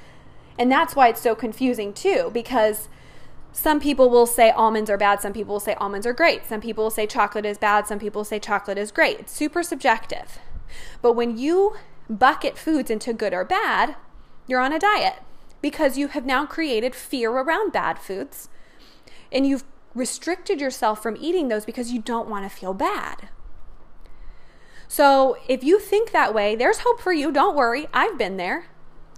And 0.59 0.71
that's 0.71 0.95
why 0.95 1.09
it's 1.09 1.21
so 1.21 1.35
confusing, 1.35 1.93
too, 1.93 2.31
because 2.35 2.89
some 3.55 3.79
people 3.79 4.11
will 4.11 4.27
say 4.27 4.51
almonds 4.51 4.91
are 4.91 4.99
bad, 4.99 5.21
some 5.21 5.33
people 5.33 5.55
will 5.55 5.61
say 5.61 5.75
almonds 5.75 6.09
are 6.09 6.13
great, 6.13 6.45
some 6.45 6.61
people 6.61 6.85
will 6.85 6.91
say 6.91 7.07
chocolate 7.07 7.47
is 7.47 7.57
bad, 7.57 7.87
some 7.87 8.01
people 8.01 8.25
say 8.25 8.41
chocolate 8.41 8.77
is 8.77 8.91
great. 8.91 9.21
It's 9.21 9.33
super 9.33 9.63
subjective. 9.63 10.41
But 11.01 11.13
when 11.13 11.39
you 11.39 11.77
bucket 12.11 12.59
foods 12.59 12.91
into 12.91 13.13
good 13.13 13.33
or 13.33 13.45
bad, 13.45 13.95
you're 14.49 14.61
on 14.61 14.73
a 14.73 14.79
diet 14.81 15.23
because 15.63 15.97
you 15.97 16.09
have 16.09 16.27
now 16.27 16.45
created 16.45 16.97
fear 16.97 17.31
around 17.31 17.73
bad 17.73 18.01
foods 18.01 18.49
and 19.31 19.47
you've 19.47 19.65
restricted 19.95 20.61
yourself 20.61 21.01
from 21.01 21.17
eating 21.21 21.47
those 21.47 21.65
because 21.65 21.93
you 21.93 22.03
don't 22.03 22.29
want 22.29 22.45
to 22.45 22.55
feel 22.55 22.75
bad. 22.75 23.29
So, 24.89 25.39
if 25.49 25.63
you 25.63 25.79
think 25.79 26.11
that 26.11 26.35
way, 26.35 26.57
there's 26.57 26.81
hope 26.81 27.01
for 27.01 27.13
you. 27.13 27.31
Don't 27.31 27.57
worry. 27.57 27.87
I've 27.95 28.19
been 28.19 28.37
there. 28.37 28.67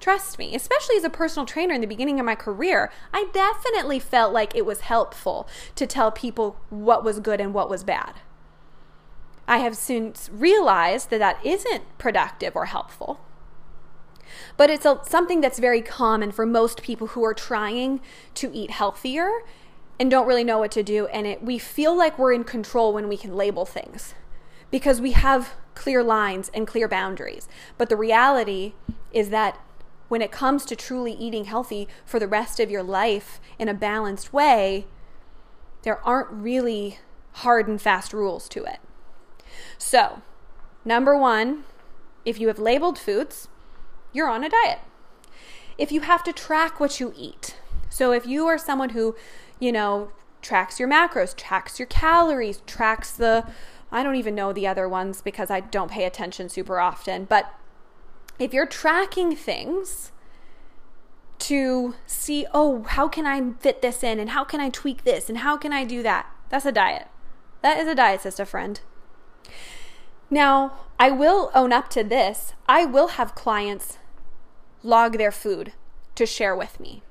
Trust 0.00 0.38
me, 0.38 0.54
especially 0.54 0.96
as 0.96 1.04
a 1.04 1.10
personal 1.10 1.46
trainer 1.46 1.74
in 1.74 1.80
the 1.80 1.86
beginning 1.86 2.20
of 2.20 2.26
my 2.26 2.34
career, 2.34 2.92
I 3.12 3.28
definitely 3.32 3.98
felt 3.98 4.32
like 4.32 4.54
it 4.54 4.66
was 4.66 4.80
helpful 4.82 5.48
to 5.74 5.86
tell 5.86 6.12
people 6.12 6.58
what 6.68 7.02
was 7.02 7.18
good 7.18 7.40
and 7.40 7.54
what 7.54 7.70
was 7.70 7.82
bad. 7.82 8.14
I 9.48 9.58
have 9.58 9.76
since 9.76 10.28
realized 10.32 11.10
that 11.10 11.18
that 11.18 11.44
isn't 11.44 11.84
productive 11.98 12.54
or 12.56 12.66
helpful. 12.66 13.20
But 14.56 14.70
it's 14.70 14.84
a, 14.84 15.00
something 15.04 15.40
that's 15.40 15.58
very 15.58 15.82
common 15.82 16.32
for 16.32 16.44
most 16.44 16.82
people 16.82 17.08
who 17.08 17.24
are 17.24 17.34
trying 17.34 18.00
to 18.34 18.50
eat 18.52 18.72
healthier 18.72 19.30
and 19.98 20.10
don't 20.10 20.26
really 20.26 20.44
know 20.44 20.58
what 20.58 20.72
to 20.72 20.82
do. 20.82 21.06
And 21.06 21.26
it, 21.26 21.42
we 21.42 21.58
feel 21.58 21.96
like 21.96 22.18
we're 22.18 22.32
in 22.32 22.44
control 22.44 22.92
when 22.92 23.08
we 23.08 23.16
can 23.16 23.34
label 23.34 23.64
things 23.64 24.14
because 24.70 25.00
we 25.00 25.12
have 25.12 25.54
clear 25.74 26.02
lines 26.02 26.50
and 26.52 26.66
clear 26.66 26.88
boundaries. 26.88 27.48
But 27.78 27.88
the 27.88 27.96
reality 27.96 28.74
is 29.12 29.30
that 29.30 29.58
when 30.08 30.22
it 30.22 30.30
comes 30.30 30.64
to 30.66 30.76
truly 30.76 31.12
eating 31.12 31.44
healthy 31.44 31.88
for 32.04 32.18
the 32.18 32.28
rest 32.28 32.60
of 32.60 32.70
your 32.70 32.82
life 32.82 33.40
in 33.58 33.68
a 33.68 33.74
balanced 33.74 34.32
way, 34.32 34.86
there 35.82 36.00
aren't 36.06 36.30
really 36.30 36.98
hard 37.32 37.68
and 37.68 37.80
fast 37.80 38.12
rules 38.12 38.48
to 38.48 38.64
it. 38.64 38.78
So, 39.78 40.22
number 40.84 41.16
one, 41.16 41.64
if 42.24 42.40
you 42.40 42.48
have 42.48 42.58
labeled 42.58 42.98
foods, 42.98 43.48
you're 44.12 44.28
on 44.28 44.44
a 44.44 44.48
diet. 44.48 44.80
If 45.78 45.92
you 45.92 46.00
have 46.02 46.24
to 46.24 46.32
track 46.32 46.80
what 46.80 46.98
you 47.00 47.12
eat, 47.16 47.56
so 47.90 48.12
if 48.12 48.26
you 48.26 48.46
are 48.46 48.58
someone 48.58 48.90
who 48.90 49.14
you 49.58 49.72
know, 49.72 50.10
tracks 50.42 50.78
your 50.78 50.88
macros, 50.88 51.34
tracks 51.36 51.78
your 51.78 51.86
calories, 51.86 52.62
tracks 52.66 53.10
the, 53.10 53.46
I 53.90 54.02
don't 54.02 54.16
even 54.16 54.34
know 54.34 54.52
the 54.52 54.66
other 54.66 54.88
ones 54.88 55.20
because 55.20 55.50
I 55.50 55.60
don't 55.60 55.90
pay 55.90 56.04
attention 56.04 56.48
super 56.48 56.78
often. 56.78 57.24
But 57.24 57.52
if 58.38 58.52
you're 58.52 58.66
tracking 58.66 59.34
things 59.34 60.12
to 61.38 61.94
see, 62.06 62.46
oh, 62.52 62.84
how 62.84 63.08
can 63.08 63.26
I 63.26 63.52
fit 63.60 63.82
this 63.82 64.02
in 64.02 64.18
and 64.18 64.30
how 64.30 64.44
can 64.44 64.60
I 64.60 64.68
tweak 64.68 65.04
this 65.04 65.28
and 65.28 65.38
how 65.38 65.56
can 65.56 65.72
I 65.72 65.84
do 65.84 66.02
that? 66.02 66.26
That's 66.48 66.66
a 66.66 66.72
diet. 66.72 67.08
That 67.62 67.78
is 67.78 67.88
a 67.88 67.94
diet, 67.94 68.22
sister 68.22 68.44
friend. 68.44 68.80
Now, 70.30 70.78
I 70.98 71.10
will 71.10 71.50
own 71.54 71.72
up 71.72 71.88
to 71.90 72.02
this. 72.02 72.54
I 72.68 72.84
will 72.84 73.08
have 73.08 73.34
clients 73.34 73.98
log 74.82 75.18
their 75.18 75.32
food 75.32 75.72
to 76.14 76.26
share 76.26 76.56
with 76.56 76.80
me. 76.80 77.02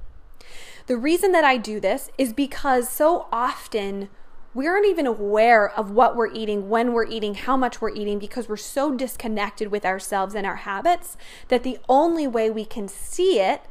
The 0.87 0.97
reason 0.97 1.31
that 1.31 1.43
I 1.43 1.57
do 1.57 1.79
this 1.79 2.09
is 2.17 2.33
because 2.33 2.89
so 2.89 3.27
often 3.31 4.09
we 4.55 4.67
aren't 4.67 4.87
even 4.87 5.05
aware 5.05 5.69
of 5.77 5.91
what 5.91 6.15
we're 6.15 6.31
eating, 6.31 6.69
when 6.69 6.93
we're 6.93 7.05
eating, 7.05 7.35
how 7.35 7.57
much 7.57 7.81
we're 7.81 7.93
eating, 7.93 8.17
because 8.17 8.47
we're 8.47 8.55
so 8.55 8.95
disconnected 8.95 9.67
with 9.67 9.85
ourselves 9.85 10.33
and 10.33 10.47
our 10.47 10.55
habits 10.55 11.17
that 11.49 11.63
the 11.63 11.77
only 11.89 12.25
way 12.25 12.49
we 12.49 12.63
can 12.63 12.87
see 12.87 13.39
it 13.41 13.61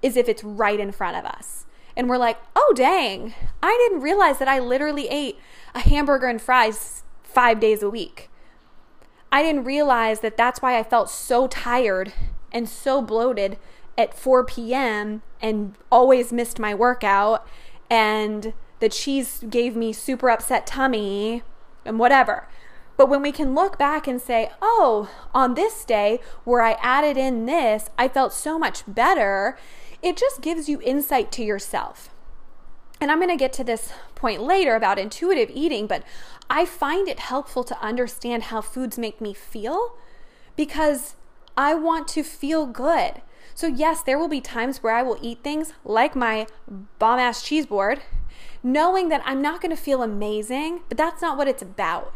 is 0.00 0.16
if 0.16 0.28
it's 0.28 0.44
right 0.44 0.78
in 0.78 0.92
front 0.92 1.16
of 1.16 1.24
us. 1.24 1.66
And 1.96 2.08
we're 2.08 2.18
like, 2.18 2.38
oh, 2.54 2.72
dang, 2.76 3.34
I 3.60 3.76
didn't 3.88 4.02
realize 4.02 4.38
that 4.38 4.46
I 4.46 4.60
literally 4.60 5.08
ate 5.08 5.38
a 5.74 5.80
hamburger 5.80 6.28
and 6.28 6.40
fries 6.40 7.02
five 7.24 7.58
days 7.58 7.82
a 7.82 7.90
week. 7.90 8.30
I 9.32 9.42
didn't 9.42 9.64
realize 9.64 10.20
that 10.20 10.36
that's 10.36 10.62
why 10.62 10.78
I 10.78 10.84
felt 10.84 11.10
so 11.10 11.48
tired 11.48 12.12
and 12.52 12.68
so 12.68 13.02
bloated 13.02 13.58
at 13.98 14.16
4 14.16 14.44
p.m. 14.44 15.22
and 15.42 15.74
always 15.90 16.32
missed 16.32 16.60
my 16.60 16.72
workout 16.72 17.44
and 17.90 18.52
the 18.80 18.88
cheese 18.88 19.44
gave 19.48 19.74
me 19.76 19.92
super 19.92 20.30
upset 20.30 20.66
tummy 20.66 21.42
and 21.84 21.98
whatever. 21.98 22.48
But 22.96 23.08
when 23.08 23.22
we 23.22 23.30
can 23.30 23.54
look 23.54 23.78
back 23.78 24.08
and 24.08 24.20
say, 24.20 24.50
oh, 24.60 25.08
on 25.32 25.54
this 25.54 25.84
day 25.84 26.18
where 26.44 26.62
I 26.62 26.72
added 26.82 27.16
in 27.16 27.46
this, 27.46 27.90
I 27.96 28.08
felt 28.08 28.32
so 28.32 28.58
much 28.58 28.82
better, 28.88 29.56
it 30.02 30.16
just 30.16 30.40
gives 30.40 30.68
you 30.68 30.80
insight 30.82 31.30
to 31.32 31.44
yourself. 31.44 32.10
And 33.00 33.12
I'm 33.12 33.18
going 33.18 33.30
to 33.30 33.36
get 33.36 33.52
to 33.54 33.64
this 33.64 33.92
point 34.16 34.42
later 34.42 34.74
about 34.74 34.98
intuitive 34.98 35.48
eating, 35.54 35.86
but 35.86 36.02
I 36.50 36.64
find 36.64 37.06
it 37.08 37.20
helpful 37.20 37.62
to 37.64 37.80
understand 37.80 38.44
how 38.44 38.60
foods 38.60 38.98
make 38.98 39.20
me 39.20 39.32
feel 39.32 39.96
because 40.56 41.14
I 41.56 41.74
want 41.74 42.08
to 42.08 42.24
feel 42.24 42.66
good. 42.66 43.22
So, 43.54 43.68
yes, 43.68 44.02
there 44.02 44.18
will 44.18 44.28
be 44.28 44.40
times 44.40 44.82
where 44.82 44.94
I 44.94 45.02
will 45.02 45.18
eat 45.22 45.44
things 45.44 45.72
like 45.84 46.16
my 46.16 46.46
bomb 46.98 47.20
ass 47.20 47.42
cheese 47.42 47.66
board, 47.66 48.00
knowing 48.62 49.08
that 49.08 49.22
I'm 49.24 49.42
not 49.42 49.60
going 49.60 49.74
to 49.74 49.82
feel 49.82 50.02
amazing, 50.02 50.82
but 50.88 50.98
that's 50.98 51.22
not 51.22 51.36
what 51.36 51.48
it's 51.48 51.62
about. 51.62 52.12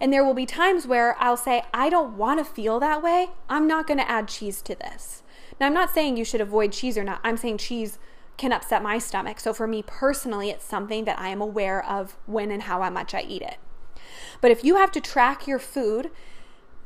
And 0.00 0.12
there 0.12 0.24
will 0.24 0.34
be 0.34 0.46
times 0.46 0.86
where 0.86 1.16
I'll 1.20 1.36
say, 1.36 1.62
I 1.72 1.88
don't 1.88 2.16
want 2.16 2.38
to 2.40 2.44
feel 2.44 2.80
that 2.80 3.02
way. 3.02 3.28
I'm 3.48 3.66
not 3.66 3.86
going 3.86 3.98
to 3.98 4.10
add 4.10 4.28
cheese 4.28 4.60
to 4.62 4.74
this. 4.74 5.22
Now, 5.60 5.66
I'm 5.66 5.74
not 5.74 5.94
saying 5.94 6.16
you 6.16 6.24
should 6.24 6.40
avoid 6.40 6.72
cheese 6.72 6.98
or 6.98 7.04
not. 7.04 7.20
I'm 7.22 7.36
saying 7.36 7.58
cheese 7.58 7.98
can 8.36 8.52
upset 8.52 8.82
my 8.82 8.98
stomach. 8.98 9.38
So, 9.38 9.52
for 9.52 9.66
me 9.66 9.82
personally, 9.86 10.50
it's 10.50 10.64
something 10.64 11.04
that 11.04 11.18
I 11.18 11.28
am 11.28 11.40
aware 11.40 11.84
of 11.84 12.16
when 12.26 12.50
and 12.50 12.62
how 12.62 12.88
much 12.90 13.14
I 13.14 13.22
eat 13.22 13.42
it. 13.42 13.58
But 14.40 14.50
if 14.50 14.64
you 14.64 14.76
have 14.76 14.90
to 14.92 15.00
track 15.00 15.46
your 15.46 15.58
food 15.58 16.10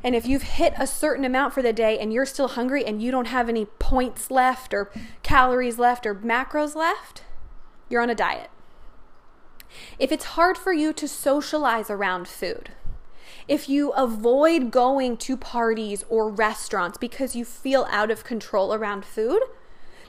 and 0.05 0.15
if 0.15 0.27
you've 0.27 0.43
hit 0.43 0.75
a 0.79 0.87
certain 0.87 1.25
amount 1.25 1.55
for 1.55 1.63
the 1.63 1.73
day 1.73 1.99
and 1.99 2.13
you're 2.13 2.27
still 2.27 2.49
hungry 2.49 2.85
and 2.85 3.03
you 3.03 3.11
don't 3.11 3.27
have 3.27 3.49
any 3.49 3.65
points 3.65 4.31
left 4.31 4.73
or 4.73 4.93
calories 5.23 5.79
left 5.79 6.07
or 6.07 6.15
macros 6.15 6.77
left, 6.77 7.23
you're 7.89 8.03
on 8.03 8.11
a 8.11 8.15
diet. 8.15 8.51
If 9.99 10.13
it's 10.13 10.25
hard 10.25 10.57
for 10.57 10.73
you 10.73 10.93
to 10.95 11.09
socialize 11.09 11.91
around 11.91 12.29
food, 12.29 12.71
if 13.47 13.69
you 13.69 13.91
avoid 13.93 14.71
going 14.71 15.17
to 15.19 15.37
parties 15.37 16.05
or 16.09 16.29
restaurants 16.29 16.99
because 16.99 17.35
you 17.35 17.45
feel 17.45 17.87
out 17.91 18.11
of 18.11 18.25
control 18.25 18.75
around 18.75 19.05
food 19.05 19.43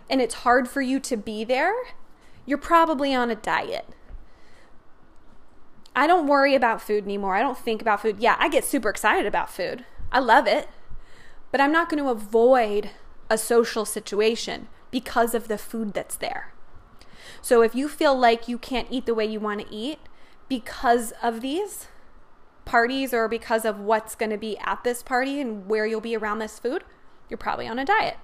and 0.10 0.22
it's 0.22 0.36
hard 0.36 0.68
for 0.68 0.82
you 0.82 1.00
to 1.00 1.16
be 1.16 1.44
there, 1.44 1.74
you're 2.46 2.58
probably 2.58 3.14
on 3.14 3.30
a 3.30 3.36
diet. 3.36 3.88
I 5.96 6.08
don't 6.08 6.28
worry 6.28 6.56
about 6.56 6.82
food 6.82 7.04
anymore. 7.04 7.36
I 7.36 7.42
don't 7.42 7.58
think 7.58 7.82
about 7.82 8.02
food. 8.02 8.18
Yeah, 8.20 8.36
I 8.40 8.50
get 8.50 8.64
super 8.64 8.90
excited 8.90 9.26
about 9.26 9.50
food. 9.52 9.86
I 10.12 10.20
love 10.20 10.48
it. 10.48 10.70
But 11.52 11.62
I'm 11.62 11.72
not 11.72 11.90
going 11.90 12.04
to 12.04 12.10
avoid 12.10 12.92
a 13.30 13.38
social 13.38 13.86
situation 13.86 14.68
because 14.92 15.34
of 15.34 15.48
the 15.48 15.58
food 15.58 15.94
that's 15.94 16.16
there. 16.16 16.54
So 17.42 17.62
if 17.62 17.76
you 17.76 17.88
feel 17.88 18.18
like 18.18 18.48
you 18.48 18.58
can't 18.58 18.88
eat 18.90 19.06
the 19.06 19.16
way 19.16 19.26
you 19.26 19.40
want 19.40 19.62
to 19.62 19.74
eat 19.74 20.00
because 20.48 21.14
of 21.22 21.42
these 21.42 21.88
parties 22.66 23.14
or 23.14 23.28
because 23.28 23.66
of 23.66 23.80
what's 23.80 24.16
going 24.16 24.30
to 24.30 24.38
be 24.38 24.58
at 24.60 24.84
this 24.84 25.02
party 25.02 25.42
and 25.42 25.68
where 25.68 25.86
you'll 25.86 26.02
be 26.02 26.16
around 26.16 26.40
this 26.40 26.60
food, 26.60 26.84
you're 27.30 27.38
probably 27.38 27.68
on 27.68 27.80
a 27.80 27.86
diet. 27.86 28.18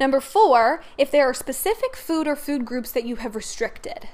Number 0.00 0.20
four, 0.20 0.82
if 0.98 1.10
there 1.10 1.28
are 1.28 1.34
specific 1.34 1.96
food 1.96 2.26
or 2.26 2.36
food 2.36 2.64
groups 2.64 2.90
that 2.92 3.04
you 3.04 3.16
have 3.16 3.36
restricted. 3.36 4.08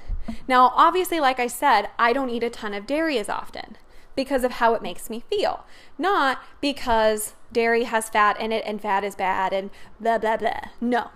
Now, 0.47 0.71
obviously, 0.75 1.19
like 1.19 1.39
I 1.39 1.47
said, 1.47 1.89
I 1.97 2.13
don't 2.13 2.29
eat 2.29 2.43
a 2.43 2.49
ton 2.49 2.73
of 2.73 2.85
dairy 2.85 3.17
as 3.17 3.29
often 3.29 3.77
because 4.15 4.43
of 4.43 4.53
how 4.53 4.73
it 4.73 4.81
makes 4.81 5.09
me 5.09 5.23
feel, 5.29 5.65
not 5.97 6.39
because 6.59 7.33
dairy 7.51 7.85
has 7.85 8.09
fat 8.09 8.39
in 8.39 8.51
it 8.51 8.63
and 8.65 8.81
fat 8.81 9.03
is 9.03 9.15
bad 9.15 9.53
and 9.53 9.69
blah, 9.99 10.17
blah, 10.17 10.37
blah. 10.37 10.61
No. 10.79 11.09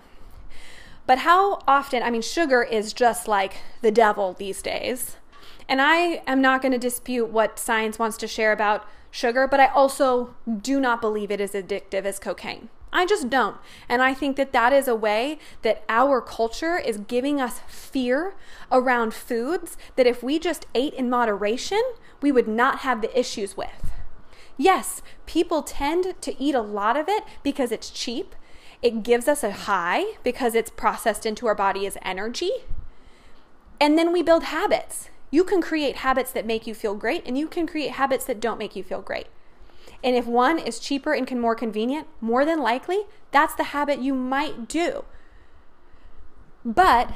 But 1.08 1.20
how 1.20 1.60
often, 1.68 2.02
I 2.04 2.10
mean, 2.10 2.22
sugar 2.22 2.64
is 2.64 2.94
just 2.94 3.28
like 3.28 3.58
the 3.82 3.92
devil 3.92 4.34
these 4.34 4.62
days. 4.62 5.18
And 5.68 5.82
I 5.82 6.22
am 6.28 6.42
not 6.42 6.62
going 6.62 6.72
to 6.72 6.78
dispute 6.78 7.30
what 7.30 7.60
science 7.60 7.98
wants 7.98 8.18
to 8.18 8.28
share 8.28 8.52
about 8.52 8.86
sugar, 9.12 9.48
but 9.48 9.60
I 9.60 9.68
also 9.68 10.36
do 10.62 10.80
not 10.80 11.02
believe 11.02 11.32
it 11.32 11.42
is 11.42 11.54
addictive 11.54 12.06
as 12.06 12.20
cocaine. 12.20 12.70
I 12.92 13.06
just 13.06 13.30
don't. 13.30 13.58
And 13.90 14.02
I 14.02 14.14
think 14.14 14.38
that 14.38 14.54
that 14.54 14.72
is 14.72 14.88
a 14.88 14.96
way 14.96 15.38
that 15.64 15.84
our 15.90 16.22
culture 16.22 16.78
is 16.78 16.98
giving 16.98 17.42
us 17.42 17.60
fear 17.68 18.36
around 18.72 19.14
foods 19.14 19.78
that 19.98 20.08
if 20.08 20.24
we 20.24 20.40
just 20.40 20.66
ate 20.74 20.94
in 20.94 21.10
moderation, 21.10 21.82
we 22.22 22.32
would 22.32 22.48
not 22.48 22.80
have 22.80 23.02
the 23.02 23.20
issues 23.20 23.58
with. 23.58 23.92
Yes, 24.58 25.02
people 25.26 25.62
tend 25.62 26.14
to 26.22 26.42
eat 26.42 26.56
a 26.56 26.62
lot 26.62 26.96
of 26.96 27.10
it 27.10 27.24
because 27.44 27.72
it's 27.72 27.90
cheap. 27.90 28.34
It 28.86 29.02
gives 29.02 29.28
us 29.28 29.44
a 29.44 29.50
high 29.50 30.04
because 30.22 30.54
it's 30.54 30.70
processed 30.70 31.26
into 31.26 31.48
our 31.48 31.56
body 31.56 31.88
as 31.88 31.98
energy. 32.04 32.52
And 33.82 33.98
then 33.98 34.14
we 34.14 34.22
build 34.22 34.44
habits. 34.44 35.10
You 35.32 35.44
can 35.44 35.60
create 35.60 35.96
habits 35.96 36.32
that 36.34 36.46
make 36.46 36.68
you 36.68 36.76
feel 36.76 36.94
great, 36.94 37.24
and 37.26 37.36
you 37.36 37.48
can 37.48 37.66
create 37.66 37.94
habits 37.94 38.26
that 38.26 38.40
don't 38.40 38.60
make 38.60 38.76
you 38.76 38.84
feel 38.84 39.02
great. 39.02 39.26
And 40.04 40.16
if 40.16 40.28
one 40.28 40.60
is 40.60 40.78
cheaper 40.78 41.14
and 41.14 41.26
can 41.26 41.40
more 41.40 41.56
convenient, 41.56 42.08
more 42.22 42.46
than 42.46 42.62
likely, 42.62 43.06
that's 43.32 43.56
the 43.56 43.74
habit 43.74 44.02
you 44.02 44.14
might 44.14 44.68
do. 44.68 45.04
But 46.64 47.12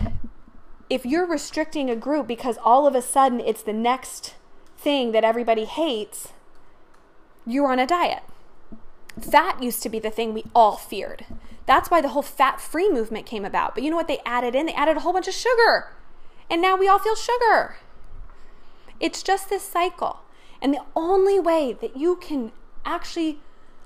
if 0.90 1.06
you're 1.06 1.28
restricting 1.28 1.88
a 1.88 1.96
group 1.96 2.26
because 2.26 2.58
all 2.64 2.88
of 2.88 2.96
a 2.96 3.02
sudden 3.04 3.40
it's 3.40 3.62
the 3.62 3.74
next 3.74 4.34
thing 4.76 5.12
that 5.12 5.24
everybody 5.24 5.66
hates, 5.66 6.30
you're 7.46 7.72
on 7.72 7.78
a 7.78 7.86
diet. 7.86 8.24
Fat 9.22 9.62
used 9.62 9.84
to 9.84 9.90
be 9.90 10.00
the 10.00 10.10
thing 10.10 10.34
we 10.34 10.46
all 10.56 10.78
feared. 10.78 11.26
That's 11.66 11.92
why 11.92 12.02
the 12.02 12.10
whole 12.10 12.22
fat 12.22 12.60
free 12.60 12.90
movement 12.90 13.26
came 13.26 13.46
about. 13.46 13.76
But 13.76 13.84
you 13.84 13.90
know 13.90 13.96
what 13.96 14.08
they 14.08 14.20
added 14.26 14.56
in? 14.56 14.66
They 14.66 14.74
added 14.74 14.98
a 14.98 15.02
whole 15.02 15.14
bunch 15.14 15.28
of 15.28 15.34
sugar. 15.34 15.94
And 16.50 16.62
now 16.62 16.76
we 16.76 16.88
all 16.88 17.00
feel 17.00 17.16
sugar. 17.16 17.76
It's 19.00 19.22
just 19.22 19.50
this 19.50 19.64
cycle. 19.64 20.22
And 20.62 20.74
the 20.74 20.84
only 20.96 21.40
way 21.40 21.74
that 21.80 21.96
you 21.96 22.16
can 22.16 22.52
actually 22.86 23.40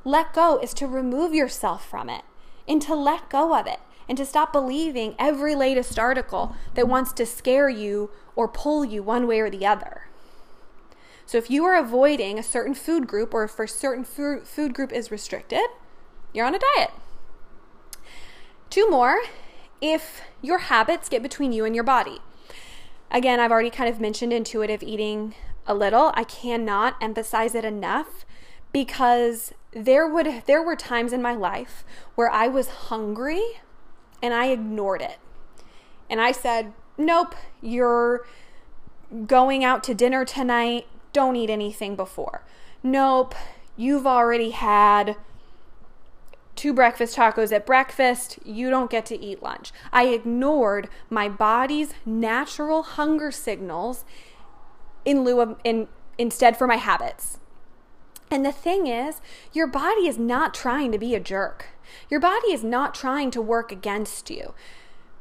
let 0.06 0.34
go 0.34 0.60
is 0.60 0.74
to 0.76 0.88
remove 0.88 1.34
yourself 1.34 1.88
from 1.88 2.10
it 2.10 2.24
and 2.68 2.82
to 2.84 2.96
let 2.96 3.30
go 3.30 3.56
of 3.56 3.68
it 3.68 3.80
and 4.08 4.18
to 4.18 4.26
stop 4.26 4.52
believing 4.52 5.16
every 5.20 5.56
latest 5.56 5.98
article 6.00 6.56
that 6.76 6.88
wants 6.88 7.14
to 7.14 7.26
scare 7.26 7.70
you 7.70 8.10
or 8.36 8.48
pull 8.48 8.84
you 8.84 9.04
one 9.04 9.28
way 9.28 9.40
or 9.40 9.50
the 9.50 9.66
other. 9.66 10.08
So 11.26 11.38
if 11.38 11.50
you 11.50 11.66
are 11.66 11.78
avoiding 11.78 12.38
a 12.38 12.44
certain 12.44 12.74
food 12.74 13.08
group 13.08 13.34
or 13.34 13.44
if 13.44 13.58
a 13.60 13.68
certain 13.68 14.04
food 14.04 14.74
group 14.74 14.92
is 14.92 15.12
restricted, 15.12 15.66
you're 16.34 16.46
on 16.46 16.56
a 16.56 16.60
diet. 16.60 16.92
Two 18.70 18.90
more, 18.90 19.22
if 19.82 20.22
your 20.42 20.58
habits 20.60 21.10
get 21.10 21.22
between 21.22 21.52
you 21.52 21.66
and 21.66 21.76
your 21.76 21.84
body. 21.84 22.20
Again, 23.12 23.40
I've 23.40 23.52
already 23.52 23.70
kind 23.70 23.90
of 23.90 24.00
mentioned 24.02 24.34
intuitive 24.34 24.82
eating 24.82 25.36
a 25.68 25.74
little. 25.74 26.12
I 26.16 26.24
cannot 26.24 26.96
emphasize 27.02 27.54
it 27.54 27.64
enough 27.64 28.26
because 28.72 29.54
there 29.72 30.08
would 30.08 30.44
there 30.48 30.64
were 30.64 30.76
times 30.76 31.14
in 31.14 31.22
my 31.22 31.34
life 31.34 31.86
where 32.16 32.30
I 32.30 32.48
was 32.48 32.68
hungry 32.68 33.44
and 34.22 34.34
I 34.34 34.48
ignored 34.48 35.02
it. 35.02 35.20
And 36.10 36.20
I 36.20 36.32
said, 36.32 36.74
"Nope, 36.98 37.36
you're 37.62 38.26
going 39.28 39.64
out 39.64 39.84
to 39.86 39.94
dinner 39.94 40.26
tonight. 40.26 40.88
Don't 41.14 41.36
eat 41.36 41.50
anything 41.50 41.96
before." 41.96 42.44
"Nope, 42.84 43.34
you've 43.78 44.06
already 44.06 44.52
had 44.52 45.16
two 46.56 46.74
breakfast 46.74 47.16
tacos 47.16 47.52
at 47.52 47.66
breakfast. 47.66 48.40
You 48.44 48.70
don't 48.70 48.92
get 48.92 49.06
to 49.08 49.20
eat 49.20 49.42
lunch." 49.42 49.72
I 49.92 50.08
ignored 50.08 50.90
my 51.10 51.30
body's 51.30 51.94
natural 52.06 52.84
hunger 52.84 53.32
signals 53.32 54.04
in 55.06 55.24
lieu 55.24 55.40
of 55.40 55.60
in 55.64 55.88
instead 56.18 56.58
for 56.58 56.68
my 56.68 56.78
habits. 56.78 57.40
And 58.30 58.46
the 58.46 58.52
thing 58.52 58.88
is, 58.88 59.22
your 59.52 59.68
body 59.68 60.08
is 60.08 60.18
not 60.18 60.54
trying 60.56 60.92
to 60.92 60.98
be 60.98 61.14
a 61.14 61.20
jerk. 61.20 61.68
Your 62.10 62.20
body 62.20 62.52
is 62.52 62.64
not 62.64 62.96
trying 62.96 63.30
to 63.32 63.42
work 63.42 63.72
against 63.72 64.32
you. 64.32 64.56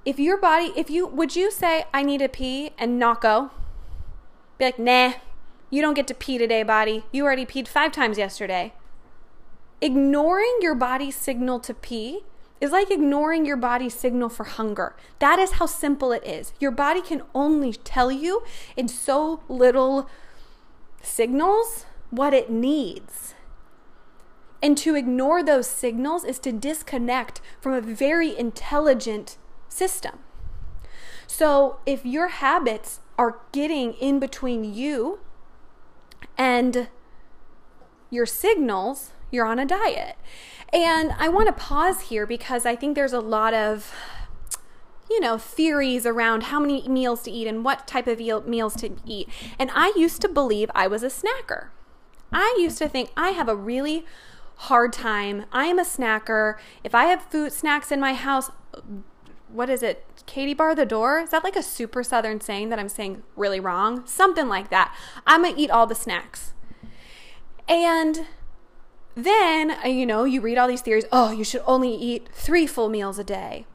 If 0.05 0.19
your 0.19 0.39
body, 0.39 0.73
if 0.77 0.89
you, 0.89 1.07
would 1.07 1.37
you 1.37 1.51
say, 1.51 1.85
I 1.93 2.03
need 2.03 2.19
to 2.19 2.29
pee 2.29 2.71
and 2.79 2.99
not 2.99 3.21
go? 3.21 3.51
Be 4.57 4.65
like, 4.67 4.79
nah, 4.79 5.13
you 5.73 5.81
don't 5.81 5.95
get 5.95 6.07
to 6.09 6.15
pee 6.15 6.37
today, 6.37 6.63
body. 6.63 7.03
You 7.13 7.25
already 7.25 7.47
peed 7.47 7.67
five 7.67 7.93
times 7.93 8.19
yesterday. 8.19 8.75
Ignoring 9.81 10.59
your 10.61 10.75
body's 10.75 11.17
signal 11.17 11.59
to 11.61 11.73
pee 11.73 12.21
is 12.61 12.71
like 12.71 12.91
ignoring 12.91 13.47
your 13.47 13.57
body's 13.57 13.95
signal 13.95 14.29
for 14.29 14.45
hunger. 14.45 14.95
That 15.19 15.39
is 15.39 15.53
how 15.53 15.65
simple 15.65 16.13
it 16.13 16.23
is. 16.25 16.53
Your 16.61 16.71
body 16.71 17.01
can 17.01 17.23
only 17.35 17.73
tell 17.73 18.13
you 18.13 18.43
in 18.77 18.87
so 18.87 19.43
little 19.49 20.11
signals 21.01 21.87
what 22.11 22.35
it 22.35 22.51
needs. 22.51 23.35
And 24.63 24.77
to 24.77 24.95
ignore 24.95 25.43
those 25.43 25.67
signals 25.67 26.23
is 26.23 26.39
to 26.41 26.53
disconnect 26.53 27.41
from 27.63 27.73
a 27.73 27.81
very 27.81 28.39
intelligent 28.39 29.39
system. 29.71 30.19
So 31.27 31.79
if 31.87 32.05
your 32.05 32.29
habits 32.29 33.01
are 33.17 33.39
getting 33.53 33.95
in 33.95 34.21
between 34.21 34.75
you 34.75 35.21
and 36.37 36.89
your 38.11 38.27
signals, 38.27 39.13
you're 39.31 39.47
on 39.47 39.59
a 39.59 39.67
diet. 39.67 40.17
And 40.73 41.13
I 41.19 41.29
want 41.29 41.49
to 41.49 41.53
pause 41.53 42.03
here 42.03 42.27
because 42.27 42.65
I 42.65 42.77
think 42.77 42.95
there's 42.95 43.13
a 43.13 43.21
lot 43.21 43.55
of 43.55 43.95
you 45.13 45.21
know, 45.21 45.37
theories 45.37 46.07
around 46.07 46.45
how 46.45 46.59
many 46.59 46.89
meals 46.89 47.23
to 47.23 47.31
eat 47.31 47.47
and 47.47 47.65
what 47.65 47.87
type 47.87 48.07
of 48.07 48.19
meals 48.47 48.75
to 48.77 48.97
eat. 49.05 49.29
And 49.59 49.71
I 49.75 49.93
used 49.95 50.23
to 50.23 50.29
believe 50.29 50.71
I 50.75 50.87
was 50.87 51.03
a 51.03 51.09
snacker. 51.09 51.69
I 52.33 52.57
used 52.59 52.79
to 52.79 52.89
think 52.89 53.11
I 53.15 53.31
have 53.31 53.49
a 53.49 53.55
really 53.55 54.07
hard 54.57 54.93
time. 54.93 55.45
I 55.53 55.67
am 55.67 55.79
a 55.79 55.85
snacker. 55.85 56.57
If 56.83 56.95
I 56.95 57.05
have 57.07 57.25
food 57.25 57.53
snacks 57.53 57.93
in 57.93 58.01
my 58.01 58.15
house, 58.15 58.51
what 59.53 59.71
is 59.71 59.83
it? 59.83 60.05
Katie 60.27 60.55
bar 60.55 60.75
the 60.75 60.87
door? 60.87 61.21
Is 61.21 61.31
that 61.31 61.45
like 61.45 61.57
a 61.57 61.63
super 61.63 62.03
southern 62.03 62.41
saying 62.41 62.69
that 62.71 62.79
I'm 62.79 62.89
saying 62.89 63.23
really 63.37 63.61
wrong? 63.61 64.07
Something 64.07 64.49
like 64.49 64.71
that. 64.71 64.97
I'm 65.27 65.43
going 65.43 65.55
to 65.55 65.61
eat 65.61 65.71
all 65.71 65.87
the 65.87 65.95
snacks. 65.95 66.53
And 67.69 68.27
then, 69.15 69.73
uh, 69.85 69.89
you 69.89 70.07
know, 70.07 70.25
you 70.25 70.41
read 70.41 70.59
all 70.59 70.69
these 70.69 70.83
theories. 70.83 71.05
Oh, 71.13 71.31
you 71.31 71.45
should 71.45 71.63
only 71.67 71.95
eat 71.95 72.29
three 72.33 72.67
full 72.67 72.89
meals 72.89 73.19
a 73.19 73.25
day. 73.25 73.67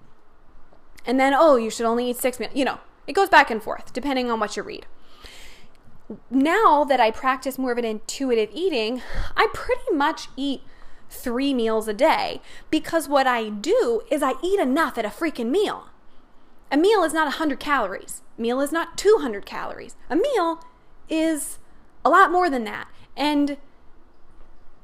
And 1.05 1.19
then, 1.19 1.33
oh, 1.33 1.55
you 1.55 1.69
should 1.69 1.85
only 1.85 2.09
eat 2.09 2.17
six 2.17 2.39
meals. 2.39 2.51
You 2.53 2.65
know, 2.65 2.79
it 3.05 3.13
goes 3.13 3.29
back 3.29 3.49
and 3.49 3.61
forth 3.61 3.93
depending 3.93 4.29
on 4.29 4.39
what 4.39 4.57
you 4.57 4.63
read 4.63 4.85
now 6.29 6.83
that 6.85 6.99
I 6.99 7.11
practice 7.11 7.57
more 7.57 7.71
of 7.71 7.77
an 7.77 7.85
intuitive 7.85 8.49
eating, 8.53 9.01
I 9.35 9.47
pretty 9.53 9.91
much 9.93 10.29
eat 10.35 10.61
three 11.09 11.53
meals 11.53 11.87
a 11.87 11.93
day 11.93 12.41
because 12.69 13.07
what 13.07 13.27
I 13.27 13.49
do 13.49 14.01
is 14.11 14.21
I 14.21 14.33
eat 14.43 14.59
enough 14.59 14.97
at 14.97 15.05
a 15.05 15.09
freaking 15.09 15.49
meal. 15.49 15.89
A 16.71 16.77
meal 16.77 17.03
is 17.03 17.13
not 17.13 17.25
100 17.25 17.59
calories. 17.59 18.21
A 18.37 18.41
meal 18.41 18.59
is 18.59 18.71
not 18.71 18.97
200 18.97 19.45
calories. 19.45 19.95
A 20.09 20.15
meal 20.15 20.63
is 21.09 21.59
a 22.03 22.09
lot 22.09 22.31
more 22.31 22.49
than 22.49 22.63
that. 22.65 22.87
And 23.15 23.57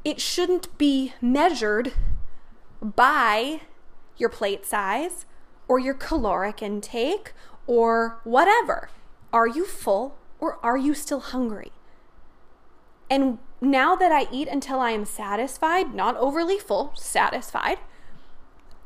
it 0.06 0.20
shouldn't 0.20 0.78
be 0.78 1.14
measured 1.22 1.94
by 2.82 3.62
your 4.18 4.30
plate 4.30 4.66
size 4.66 5.26
or 5.68 5.80
your 5.80 5.94
caloric 5.94 6.62
intake 6.62 7.34
or 7.68 8.20
whatever. 8.24 8.90
Are 9.32 9.48
you 9.48 9.66
full 9.66 10.18
or 10.40 10.60
are 10.64 10.78
you 10.78 10.94
still 10.94 11.20
hungry? 11.20 11.72
And 13.10 13.40
now 13.64 13.96
that 13.96 14.12
I 14.12 14.28
eat 14.32 14.48
until 14.48 14.80
I 14.80 14.92
am 14.92 15.06
satisfied, 15.06 15.94
not 15.94 16.18
overly 16.18 16.60
full, 16.60 16.92
satisfied, 16.96 17.80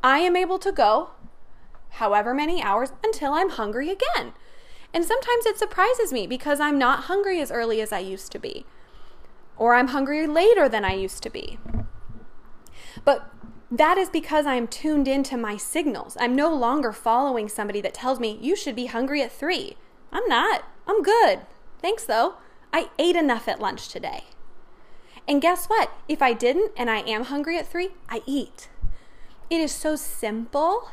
I 0.03 0.19
am 0.19 0.35
able 0.35 0.59
to 0.59 0.71
go 0.71 1.11
however 1.91 2.33
many 2.33 2.61
hours 2.61 2.91
until 3.03 3.33
I'm 3.33 3.49
hungry 3.49 3.89
again. 3.89 4.33
And 4.93 5.03
sometimes 5.03 5.45
it 5.45 5.57
surprises 5.57 6.13
me 6.13 6.27
because 6.27 6.59
I'm 6.59 6.77
not 6.77 7.05
hungry 7.05 7.41
as 7.41 7.51
early 7.51 7.81
as 7.81 7.91
I 7.91 7.99
used 7.99 8.31
to 8.31 8.39
be, 8.39 8.65
or 9.57 9.73
I'm 9.73 9.89
hungry 9.89 10.27
later 10.27 10.69
than 10.69 10.85
I 10.85 10.93
used 10.93 11.23
to 11.23 11.29
be. 11.29 11.57
But 13.03 13.31
that 13.69 13.97
is 13.97 14.09
because 14.09 14.45
I'm 14.45 14.67
tuned 14.67 15.07
into 15.07 15.37
my 15.37 15.57
signals. 15.57 16.15
I'm 16.19 16.35
no 16.35 16.53
longer 16.53 16.93
following 16.93 17.49
somebody 17.49 17.81
that 17.81 17.93
tells 17.93 18.19
me 18.19 18.37
you 18.41 18.55
should 18.55 18.75
be 18.75 18.85
hungry 18.85 19.21
at 19.21 19.31
three. 19.31 19.75
I'm 20.11 20.25
not. 20.27 20.63
I'm 20.87 21.01
good. 21.03 21.41
Thanks, 21.81 22.05
though. 22.05 22.35
I 22.71 22.89
ate 22.97 23.15
enough 23.15 23.47
at 23.47 23.59
lunch 23.59 23.89
today. 23.89 24.23
And 25.27 25.41
guess 25.41 25.65
what? 25.65 25.91
If 26.07 26.21
I 26.21 26.33
didn't 26.33 26.71
and 26.77 26.89
I 26.89 26.99
am 26.99 27.25
hungry 27.25 27.57
at 27.57 27.67
three, 27.67 27.89
I 28.09 28.21
eat. 28.25 28.69
It 29.49 29.59
is 29.59 29.71
so 29.71 29.95
simple, 29.95 30.89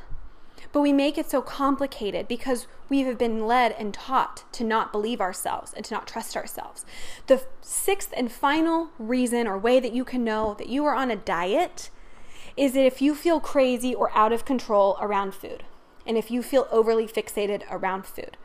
but 0.72 0.80
we 0.80 0.92
make 0.92 1.16
it 1.16 1.30
so 1.30 1.40
complicated 1.40 2.26
because 2.26 2.66
we 2.88 3.00
have 3.02 3.16
been 3.16 3.46
led 3.46 3.72
and 3.72 3.94
taught 3.94 4.44
to 4.52 4.64
not 4.64 4.92
believe 4.92 5.20
ourselves 5.20 5.72
and 5.72 5.84
to 5.84 5.94
not 5.94 6.06
trust 6.06 6.36
ourselves. 6.36 6.84
The 7.28 7.44
sixth 7.60 8.12
and 8.16 8.30
final 8.30 8.90
reason 8.98 9.46
or 9.46 9.56
way 9.56 9.78
that 9.80 9.92
you 9.92 10.04
can 10.04 10.24
know 10.24 10.54
that 10.58 10.68
you 10.68 10.84
are 10.84 10.94
on 10.94 11.10
a 11.10 11.16
diet 11.16 11.90
is 12.56 12.72
that 12.72 12.86
if 12.86 13.00
you 13.00 13.14
feel 13.14 13.40
crazy 13.40 13.94
or 13.94 14.10
out 14.16 14.32
of 14.32 14.44
control 14.44 14.96
around 15.00 15.34
food, 15.34 15.64
and 16.06 16.18
if 16.18 16.30
you 16.30 16.42
feel 16.42 16.68
overly 16.70 17.06
fixated 17.06 17.62
around 17.70 18.04
food. 18.06 18.36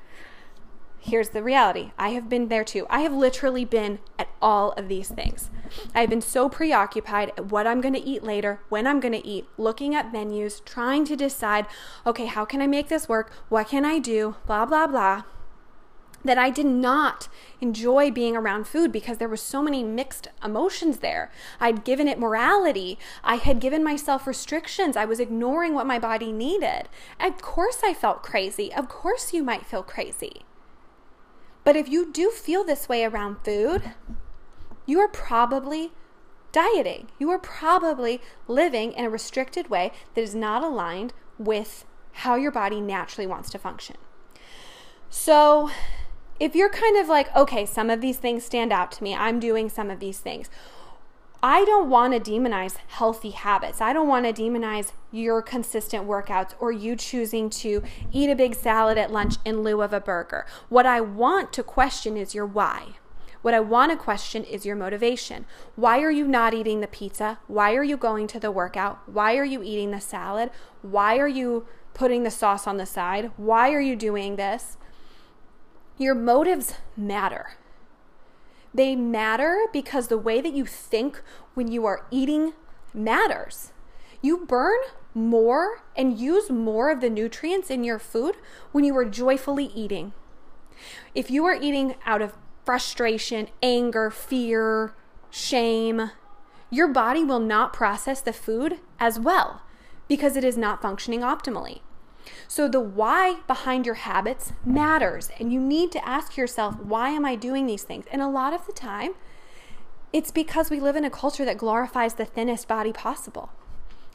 Here's 0.99 1.29
the 1.29 1.43
reality 1.43 1.91
I 1.97 2.09
have 2.09 2.29
been 2.29 2.47
there 2.47 2.63
too. 2.63 2.85
I 2.89 3.01
have 3.01 3.13
literally 3.13 3.65
been 3.65 3.99
at 4.17 4.29
all 4.41 4.71
of 4.73 4.87
these 4.87 5.09
things. 5.09 5.49
I've 5.93 6.09
been 6.09 6.21
so 6.21 6.49
preoccupied 6.49 7.31
at 7.37 7.51
what 7.51 7.67
I'm 7.67 7.81
going 7.81 7.93
to 7.93 8.03
eat 8.03 8.23
later, 8.23 8.59
when 8.69 8.87
I'm 8.87 8.99
going 8.99 9.13
to 9.13 9.25
eat, 9.25 9.47
looking 9.57 9.95
at 9.95 10.11
menus, 10.11 10.61
trying 10.61 11.05
to 11.05 11.15
decide, 11.15 11.67
okay, 12.05 12.25
how 12.25 12.45
can 12.45 12.61
I 12.61 12.67
make 12.67 12.89
this 12.89 13.07
work? 13.07 13.31
What 13.49 13.69
can 13.69 13.85
I 13.85 13.99
do? 13.99 14.35
Blah, 14.45 14.65
blah, 14.65 14.87
blah. 14.87 15.23
That 16.25 16.37
I 16.37 16.49
did 16.49 16.65
not 16.65 17.29
enjoy 17.61 18.11
being 18.11 18.35
around 18.35 18.67
food 18.67 18.91
because 18.91 19.19
there 19.19 19.29
were 19.29 19.37
so 19.37 19.61
many 19.61 19.83
mixed 19.83 20.27
emotions 20.43 20.97
there. 20.97 21.31
I'd 21.61 21.85
given 21.85 22.09
it 22.09 22.19
morality. 22.19 22.99
I 23.23 23.35
had 23.35 23.61
given 23.61 23.85
myself 23.85 24.27
restrictions. 24.27 24.97
I 24.97 25.05
was 25.05 25.21
ignoring 25.21 25.73
what 25.73 25.87
my 25.87 25.97
body 25.97 26.33
needed. 26.33 26.89
Of 27.21 27.41
course, 27.41 27.79
I 27.85 27.93
felt 27.93 28.21
crazy. 28.21 28.73
Of 28.73 28.89
course, 28.89 29.33
you 29.33 29.43
might 29.43 29.65
feel 29.65 29.83
crazy. 29.83 30.41
But 31.63 31.75
if 31.75 31.87
you 31.87 32.11
do 32.11 32.31
feel 32.31 32.63
this 32.63 32.89
way 32.89 33.03
around 33.03 33.37
food, 33.43 33.93
you 34.85 34.99
are 34.99 35.07
probably 35.07 35.91
dieting. 36.51 37.09
You 37.19 37.29
are 37.29 37.39
probably 37.39 38.21
living 38.47 38.93
in 38.93 39.05
a 39.05 39.09
restricted 39.09 39.69
way 39.69 39.91
that 40.15 40.21
is 40.21 40.33
not 40.33 40.63
aligned 40.63 41.13
with 41.37 41.85
how 42.13 42.35
your 42.35 42.51
body 42.51 42.81
naturally 42.81 43.27
wants 43.27 43.49
to 43.51 43.59
function. 43.59 43.95
So, 45.09 45.69
if 46.39 46.55
you're 46.55 46.69
kind 46.69 46.97
of 46.97 47.07
like, 47.07 47.35
okay, 47.35 47.65
some 47.65 47.89
of 47.89 48.01
these 48.01 48.17
things 48.17 48.43
stand 48.43 48.71
out 48.71 48.91
to 48.93 49.03
me, 49.03 49.15
I'm 49.15 49.39
doing 49.39 49.69
some 49.69 49.89
of 49.89 49.99
these 49.99 50.19
things. 50.19 50.49
I 51.41 51.63
don't 51.63 51.89
want 51.89 52.13
to 52.13 52.31
demonize 52.31 52.75
healthy 52.87 53.29
habits. 53.29 53.79
I 53.79 53.93
don't 53.93 54.09
want 54.09 54.25
to 54.25 54.41
demonize 54.41 54.91
your 55.09 55.41
consistent 55.41 56.05
workouts 56.05 56.53
or 56.59 56.73
you 56.73 56.97
choosing 56.97 57.49
to 57.51 57.81
eat 58.11 58.29
a 58.29 58.35
big 58.35 58.55
salad 58.55 58.97
at 58.97 59.11
lunch 59.11 59.35
in 59.45 59.63
lieu 59.63 59.81
of 59.81 59.93
a 59.93 60.01
burger. 60.01 60.45
What 60.67 60.85
I 60.85 60.99
want 60.99 61.53
to 61.53 61.63
question 61.63 62.17
is 62.17 62.35
your 62.35 62.45
why. 62.45 62.95
What 63.41 63.53
I 63.53 63.61
want 63.61 63.93
to 63.93 63.97
question 63.97 64.43
is 64.43 64.65
your 64.65 64.75
motivation. 64.75 65.45
Why 65.77 66.01
are 66.01 66.11
you 66.11 66.27
not 66.27 66.53
eating 66.53 66.81
the 66.81 66.87
pizza? 66.87 67.39
Why 67.47 67.73
are 67.75 67.85
you 67.85 67.95
going 67.95 68.27
to 68.27 68.39
the 68.39 68.51
workout? 68.51 68.99
Why 69.07 69.37
are 69.37 69.45
you 69.45 69.63
eating 69.63 69.91
the 69.91 70.01
salad? 70.01 70.51
Why 70.81 71.17
are 71.19 71.27
you 71.27 71.65
putting 71.93 72.23
the 72.23 72.31
sauce 72.31 72.67
on 72.67 72.75
the 72.75 72.85
side? 72.85 73.31
Why 73.37 73.71
are 73.71 73.79
you 73.79 73.95
doing 73.95 74.35
this? 74.35 74.75
Your 75.97 76.15
motives 76.15 76.73
matter. 76.97 77.51
They 78.73 78.95
matter 78.95 79.65
because 79.73 80.07
the 80.07 80.17
way 80.17 80.41
that 80.41 80.53
you 80.53 80.65
think 80.65 81.21
when 81.53 81.71
you 81.71 81.85
are 81.85 82.05
eating 82.11 82.53
matters. 82.93 83.71
You 84.21 84.45
burn 84.45 84.79
more 85.13 85.81
and 85.95 86.19
use 86.19 86.49
more 86.49 86.91
of 86.91 87.01
the 87.01 87.09
nutrients 87.09 87.69
in 87.69 87.83
your 87.83 87.99
food 87.99 88.35
when 88.71 88.83
you 88.83 88.95
are 88.97 89.05
joyfully 89.05 89.65
eating. 89.65 90.13
If 91.15 91.31
you 91.31 91.45
are 91.45 91.55
eating 91.55 91.95
out 92.05 92.21
of 92.21 92.37
frustration, 92.63 93.47
anger, 93.63 94.11
fear, 94.11 94.93
shame, 95.29 96.11
your 96.69 96.87
body 96.87 97.23
will 97.23 97.39
not 97.39 97.73
process 97.73 98.21
the 98.21 98.33
food 98.33 98.79
as 98.99 99.19
well 99.19 99.61
because 100.07 100.35
it 100.35 100.43
is 100.43 100.57
not 100.57 100.81
functioning 100.81 101.21
optimally. 101.21 101.79
So, 102.47 102.67
the 102.67 102.79
why 102.79 103.37
behind 103.47 103.85
your 103.85 103.95
habits 103.95 104.53
matters, 104.65 105.29
and 105.39 105.53
you 105.53 105.59
need 105.59 105.91
to 105.93 106.07
ask 106.07 106.37
yourself, 106.37 106.79
why 106.79 107.09
am 107.09 107.25
I 107.25 107.35
doing 107.35 107.67
these 107.67 107.83
things? 107.83 108.05
And 108.11 108.21
a 108.21 108.27
lot 108.27 108.53
of 108.53 108.65
the 108.65 108.73
time, 108.73 109.11
it's 110.11 110.31
because 110.31 110.69
we 110.69 110.79
live 110.79 110.95
in 110.95 111.05
a 111.05 111.09
culture 111.09 111.45
that 111.45 111.57
glorifies 111.57 112.15
the 112.15 112.25
thinnest 112.25 112.67
body 112.67 112.91
possible. 112.91 113.51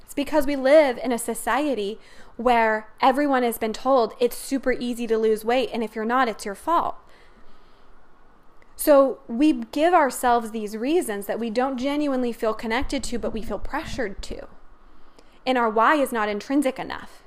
It's 0.02 0.14
because 0.14 0.46
we 0.46 0.56
live 0.56 0.98
in 1.02 1.12
a 1.12 1.18
society 1.18 1.98
where 2.36 2.88
everyone 3.00 3.42
has 3.42 3.58
been 3.58 3.72
told 3.72 4.12
it's 4.20 4.36
super 4.36 4.72
easy 4.72 5.06
to 5.06 5.18
lose 5.18 5.44
weight, 5.44 5.70
and 5.72 5.82
if 5.82 5.94
you're 5.94 6.04
not, 6.04 6.28
it's 6.28 6.44
your 6.44 6.54
fault. 6.54 6.96
So 8.76 9.20
we 9.28 9.52
give 9.72 9.94
ourselves 9.94 10.50
these 10.50 10.76
reasons 10.76 11.26
that 11.26 11.40
we 11.40 11.50
don't 11.50 11.78
genuinely 11.78 12.32
feel 12.32 12.54
connected 12.54 13.02
to, 13.04 13.18
but 13.18 13.32
we 13.32 13.42
feel 13.42 13.58
pressured 13.58 14.20
to. 14.22 14.46
And 15.46 15.56
our 15.58 15.70
why 15.70 15.96
is 15.96 16.12
not 16.12 16.28
intrinsic 16.28 16.78
enough 16.78 17.23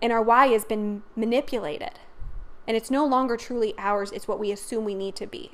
and 0.00 0.12
our 0.12 0.22
why 0.22 0.48
has 0.48 0.64
been 0.64 1.02
manipulated. 1.16 1.98
And 2.66 2.76
it's 2.76 2.90
no 2.90 3.06
longer 3.06 3.36
truly 3.36 3.74
ours, 3.78 4.10
it's 4.12 4.28
what 4.28 4.40
we 4.40 4.50
assume 4.50 4.84
we 4.84 4.94
need 4.94 5.16
to 5.16 5.26
be 5.26 5.52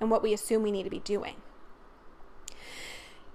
and 0.00 0.10
what 0.10 0.22
we 0.22 0.32
assume 0.32 0.62
we 0.62 0.72
need 0.72 0.84
to 0.84 0.90
be 0.90 1.00
doing. 1.00 1.36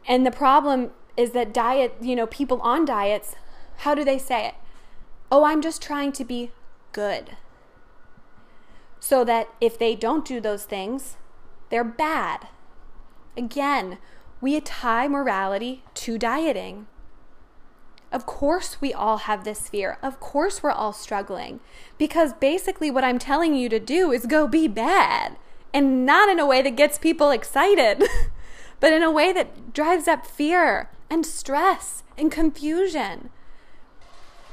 And 0.07 0.25
the 0.25 0.31
problem 0.31 0.91
is 1.15 1.31
that 1.31 1.53
diet, 1.53 1.95
you 2.01 2.15
know, 2.15 2.27
people 2.27 2.59
on 2.61 2.85
diets, 2.85 3.35
how 3.77 3.95
do 3.95 4.03
they 4.03 4.17
say 4.17 4.47
it? 4.47 4.55
Oh, 5.31 5.45
I'm 5.45 5.61
just 5.61 5.81
trying 5.81 6.11
to 6.13 6.25
be 6.25 6.51
good. 6.91 7.37
So 8.99 9.23
that 9.23 9.49
if 9.59 9.77
they 9.77 9.95
don't 9.95 10.25
do 10.25 10.39
those 10.39 10.63
things, 10.63 11.17
they're 11.69 11.83
bad. 11.83 12.47
Again, 13.35 13.97
we 14.41 14.59
tie 14.61 15.07
morality 15.07 15.83
to 15.95 16.17
dieting. 16.17 16.87
Of 18.13 18.27
course, 18.27 18.79
we 18.79 18.93
all 18.93 19.17
have 19.17 19.43
this 19.43 19.67
fear. 19.67 19.97
Of 20.03 20.19
course, 20.19 20.61
we're 20.61 20.69
all 20.69 20.93
struggling. 20.93 21.59
Because 21.97 22.33
basically, 22.33 22.91
what 22.91 23.03
I'm 23.03 23.17
telling 23.17 23.55
you 23.55 23.67
to 23.69 23.79
do 23.79 24.11
is 24.11 24.27
go 24.27 24.47
be 24.47 24.67
bad. 24.67 25.35
And 25.73 26.05
not 26.05 26.29
in 26.29 26.39
a 26.39 26.45
way 26.45 26.61
that 26.61 26.75
gets 26.75 26.99
people 26.99 27.31
excited, 27.31 28.03
but 28.79 28.93
in 28.93 29.01
a 29.01 29.09
way 29.09 29.33
that 29.33 29.73
drives 29.73 30.07
up 30.07 30.27
fear 30.27 30.91
and 31.09 31.25
stress 31.25 32.03
and 32.15 32.31
confusion. 32.31 33.31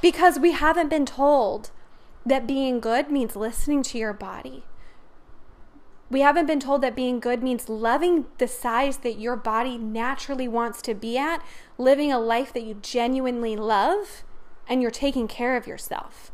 Because 0.01 0.39
we 0.39 0.53
haven't 0.53 0.89
been 0.89 1.05
told 1.05 1.69
that 2.25 2.47
being 2.47 2.79
good 2.79 3.11
means 3.11 3.35
listening 3.35 3.83
to 3.83 3.99
your 3.99 4.13
body, 4.13 4.63
we 6.11 6.19
haven't 6.19 6.45
been 6.45 6.59
told 6.59 6.81
that 6.81 6.93
being 6.93 7.21
good 7.21 7.41
means 7.41 7.69
loving 7.69 8.25
the 8.37 8.47
size 8.47 8.97
that 8.97 9.17
your 9.17 9.37
body 9.37 9.77
naturally 9.77 10.47
wants 10.47 10.81
to 10.81 10.93
be 10.93 11.17
at, 11.17 11.41
living 11.77 12.11
a 12.11 12.19
life 12.19 12.51
that 12.51 12.63
you 12.63 12.73
genuinely 12.81 13.55
love, 13.55 14.23
and 14.67 14.81
you're 14.81 14.91
taking 14.91 15.29
care 15.29 15.55
of 15.55 15.65
yourself. 15.65 16.29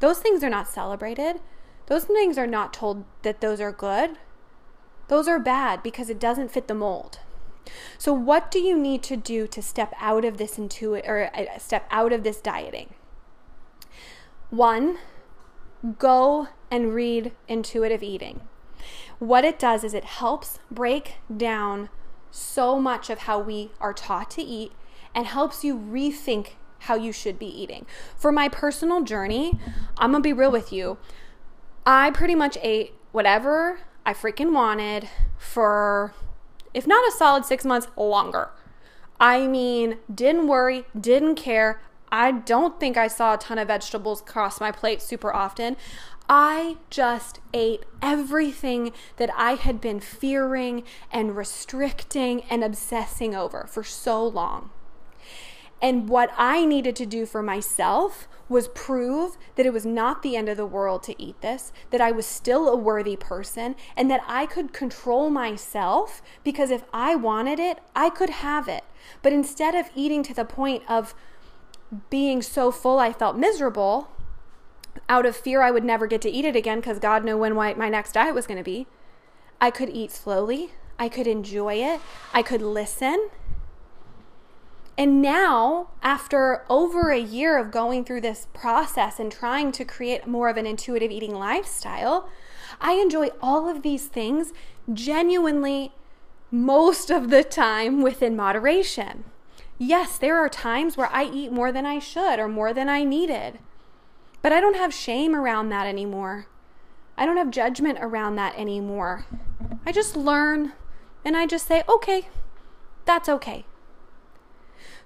Those 0.00 0.18
things 0.18 0.44
are 0.44 0.50
not 0.50 0.68
celebrated. 0.68 1.40
Those 1.86 2.04
things 2.04 2.36
are 2.36 2.46
not 2.46 2.74
told 2.74 3.04
that 3.22 3.40
those 3.40 3.62
are 3.62 3.72
good. 3.72 4.18
Those 5.08 5.26
are 5.26 5.38
bad 5.38 5.82
because 5.82 6.10
it 6.10 6.20
doesn't 6.20 6.50
fit 6.50 6.68
the 6.68 6.74
mold. 6.74 7.20
So, 7.96 8.12
what 8.12 8.50
do 8.50 8.58
you 8.58 8.78
need 8.78 9.02
to 9.04 9.16
do 9.16 9.46
to 9.46 9.62
step 9.62 9.94
out 9.98 10.26
of 10.26 10.36
this 10.36 10.58
intuit 10.58 11.08
or 11.08 11.30
uh, 11.34 11.58
step 11.58 11.86
out 11.90 12.12
of 12.12 12.24
this 12.24 12.42
dieting? 12.42 12.92
One, 14.50 14.98
go 15.98 16.48
and 16.70 16.94
read 16.94 17.32
intuitive 17.48 18.02
eating. 18.02 18.42
What 19.18 19.44
it 19.44 19.58
does 19.58 19.84
is 19.84 19.94
it 19.94 20.04
helps 20.04 20.58
break 20.70 21.16
down 21.34 21.88
so 22.30 22.80
much 22.80 23.10
of 23.10 23.20
how 23.20 23.38
we 23.38 23.70
are 23.80 23.92
taught 23.92 24.30
to 24.32 24.42
eat 24.42 24.72
and 25.14 25.26
helps 25.26 25.64
you 25.64 25.76
rethink 25.78 26.52
how 26.80 26.96
you 26.96 27.12
should 27.12 27.38
be 27.38 27.46
eating. 27.46 27.86
For 28.16 28.32
my 28.32 28.48
personal 28.48 29.02
journey, 29.02 29.58
I'm 29.96 30.12
gonna 30.12 30.22
be 30.22 30.32
real 30.32 30.50
with 30.50 30.72
you. 30.72 30.98
I 31.86 32.10
pretty 32.10 32.34
much 32.34 32.58
ate 32.62 32.94
whatever 33.12 33.80
I 34.04 34.12
freaking 34.12 34.52
wanted 34.52 35.08
for, 35.38 36.12
if 36.74 36.86
not 36.86 37.08
a 37.08 37.12
solid 37.12 37.44
six 37.44 37.64
months, 37.64 37.88
longer. 37.96 38.50
I 39.20 39.46
mean, 39.46 39.98
didn't 40.12 40.48
worry, 40.48 40.84
didn't 40.98 41.36
care. 41.36 41.80
I 42.10 42.32
don't 42.32 42.78
think 42.78 42.96
I 42.96 43.08
saw 43.08 43.34
a 43.34 43.38
ton 43.38 43.58
of 43.58 43.68
vegetables 43.68 44.20
cross 44.20 44.60
my 44.60 44.70
plate 44.70 45.00
super 45.00 45.34
often. 45.34 45.76
I 46.28 46.78
just 46.90 47.40
ate 47.52 47.84
everything 48.00 48.92
that 49.16 49.30
I 49.36 49.54
had 49.54 49.80
been 49.80 50.00
fearing 50.00 50.84
and 51.12 51.36
restricting 51.36 52.42
and 52.50 52.64
obsessing 52.64 53.34
over 53.34 53.66
for 53.68 53.84
so 53.84 54.26
long. 54.26 54.70
And 55.82 56.08
what 56.08 56.30
I 56.38 56.64
needed 56.64 56.96
to 56.96 57.06
do 57.06 57.26
for 57.26 57.42
myself 57.42 58.26
was 58.48 58.68
prove 58.68 59.36
that 59.56 59.66
it 59.66 59.72
was 59.72 59.84
not 59.84 60.22
the 60.22 60.34
end 60.34 60.48
of 60.48 60.56
the 60.56 60.64
world 60.64 61.02
to 61.02 61.22
eat 61.22 61.40
this, 61.42 61.72
that 61.90 62.00
I 62.00 62.10
was 62.10 62.24
still 62.24 62.68
a 62.68 62.76
worthy 62.76 63.16
person, 63.16 63.74
and 63.94 64.10
that 64.10 64.22
I 64.26 64.46
could 64.46 64.72
control 64.72 65.28
myself 65.28 66.22
because 66.42 66.70
if 66.70 66.84
I 66.92 67.16
wanted 67.16 67.58
it, 67.58 67.80
I 67.94 68.08
could 68.08 68.30
have 68.30 68.66
it. 68.66 68.84
But 69.20 69.34
instead 69.34 69.74
of 69.74 69.90
eating 69.94 70.22
to 70.22 70.34
the 70.34 70.44
point 70.46 70.82
of 70.88 71.14
being 72.08 72.40
so 72.40 72.70
full 72.70 72.98
I 72.98 73.12
felt 73.12 73.36
miserable, 73.36 74.08
out 75.08 75.26
of 75.26 75.36
fear 75.36 75.62
I 75.62 75.70
would 75.70 75.84
never 75.84 76.06
get 76.06 76.20
to 76.22 76.30
eat 76.30 76.44
it 76.44 76.56
again 76.56 76.80
because 76.80 76.98
God 76.98 77.24
knew 77.24 77.36
when 77.36 77.54
my 77.54 77.88
next 77.88 78.12
diet 78.12 78.34
was 78.34 78.46
going 78.46 78.58
to 78.58 78.64
be. 78.64 78.86
I 79.60 79.70
could 79.70 79.90
eat 79.90 80.10
slowly. 80.10 80.72
I 80.98 81.08
could 81.08 81.26
enjoy 81.26 81.74
it. 81.74 82.00
I 82.32 82.42
could 82.42 82.62
listen. 82.62 83.30
And 84.96 85.20
now, 85.20 85.88
after 86.02 86.64
over 86.70 87.10
a 87.10 87.18
year 87.18 87.58
of 87.58 87.72
going 87.72 88.04
through 88.04 88.20
this 88.20 88.46
process 88.54 89.18
and 89.18 89.30
trying 89.32 89.72
to 89.72 89.84
create 89.84 90.26
more 90.26 90.48
of 90.48 90.56
an 90.56 90.66
intuitive 90.66 91.10
eating 91.10 91.34
lifestyle, 91.34 92.28
I 92.80 92.92
enjoy 92.92 93.28
all 93.42 93.68
of 93.68 93.82
these 93.82 94.06
things 94.06 94.52
genuinely 94.92 95.92
most 96.50 97.10
of 97.10 97.30
the 97.30 97.42
time 97.42 98.02
within 98.02 98.36
moderation. 98.36 99.24
Yes, 99.78 100.16
there 100.16 100.36
are 100.36 100.48
times 100.48 100.96
where 100.96 101.10
I 101.12 101.24
eat 101.24 101.50
more 101.50 101.72
than 101.72 101.84
I 101.84 101.98
should 101.98 102.38
or 102.38 102.46
more 102.46 102.72
than 102.72 102.88
I 102.88 103.02
needed. 103.02 103.58
But 104.44 104.52
I 104.52 104.60
don't 104.60 104.76
have 104.76 104.92
shame 104.92 105.34
around 105.34 105.70
that 105.70 105.86
anymore. 105.86 106.48
I 107.16 107.24
don't 107.24 107.38
have 107.38 107.50
judgment 107.50 107.96
around 108.02 108.36
that 108.36 108.54
anymore. 108.58 109.24
I 109.86 109.90
just 109.90 110.16
learn 110.16 110.74
and 111.24 111.34
I 111.34 111.46
just 111.46 111.66
say, 111.66 111.82
okay, 111.88 112.28
that's 113.06 113.26
okay. 113.26 113.64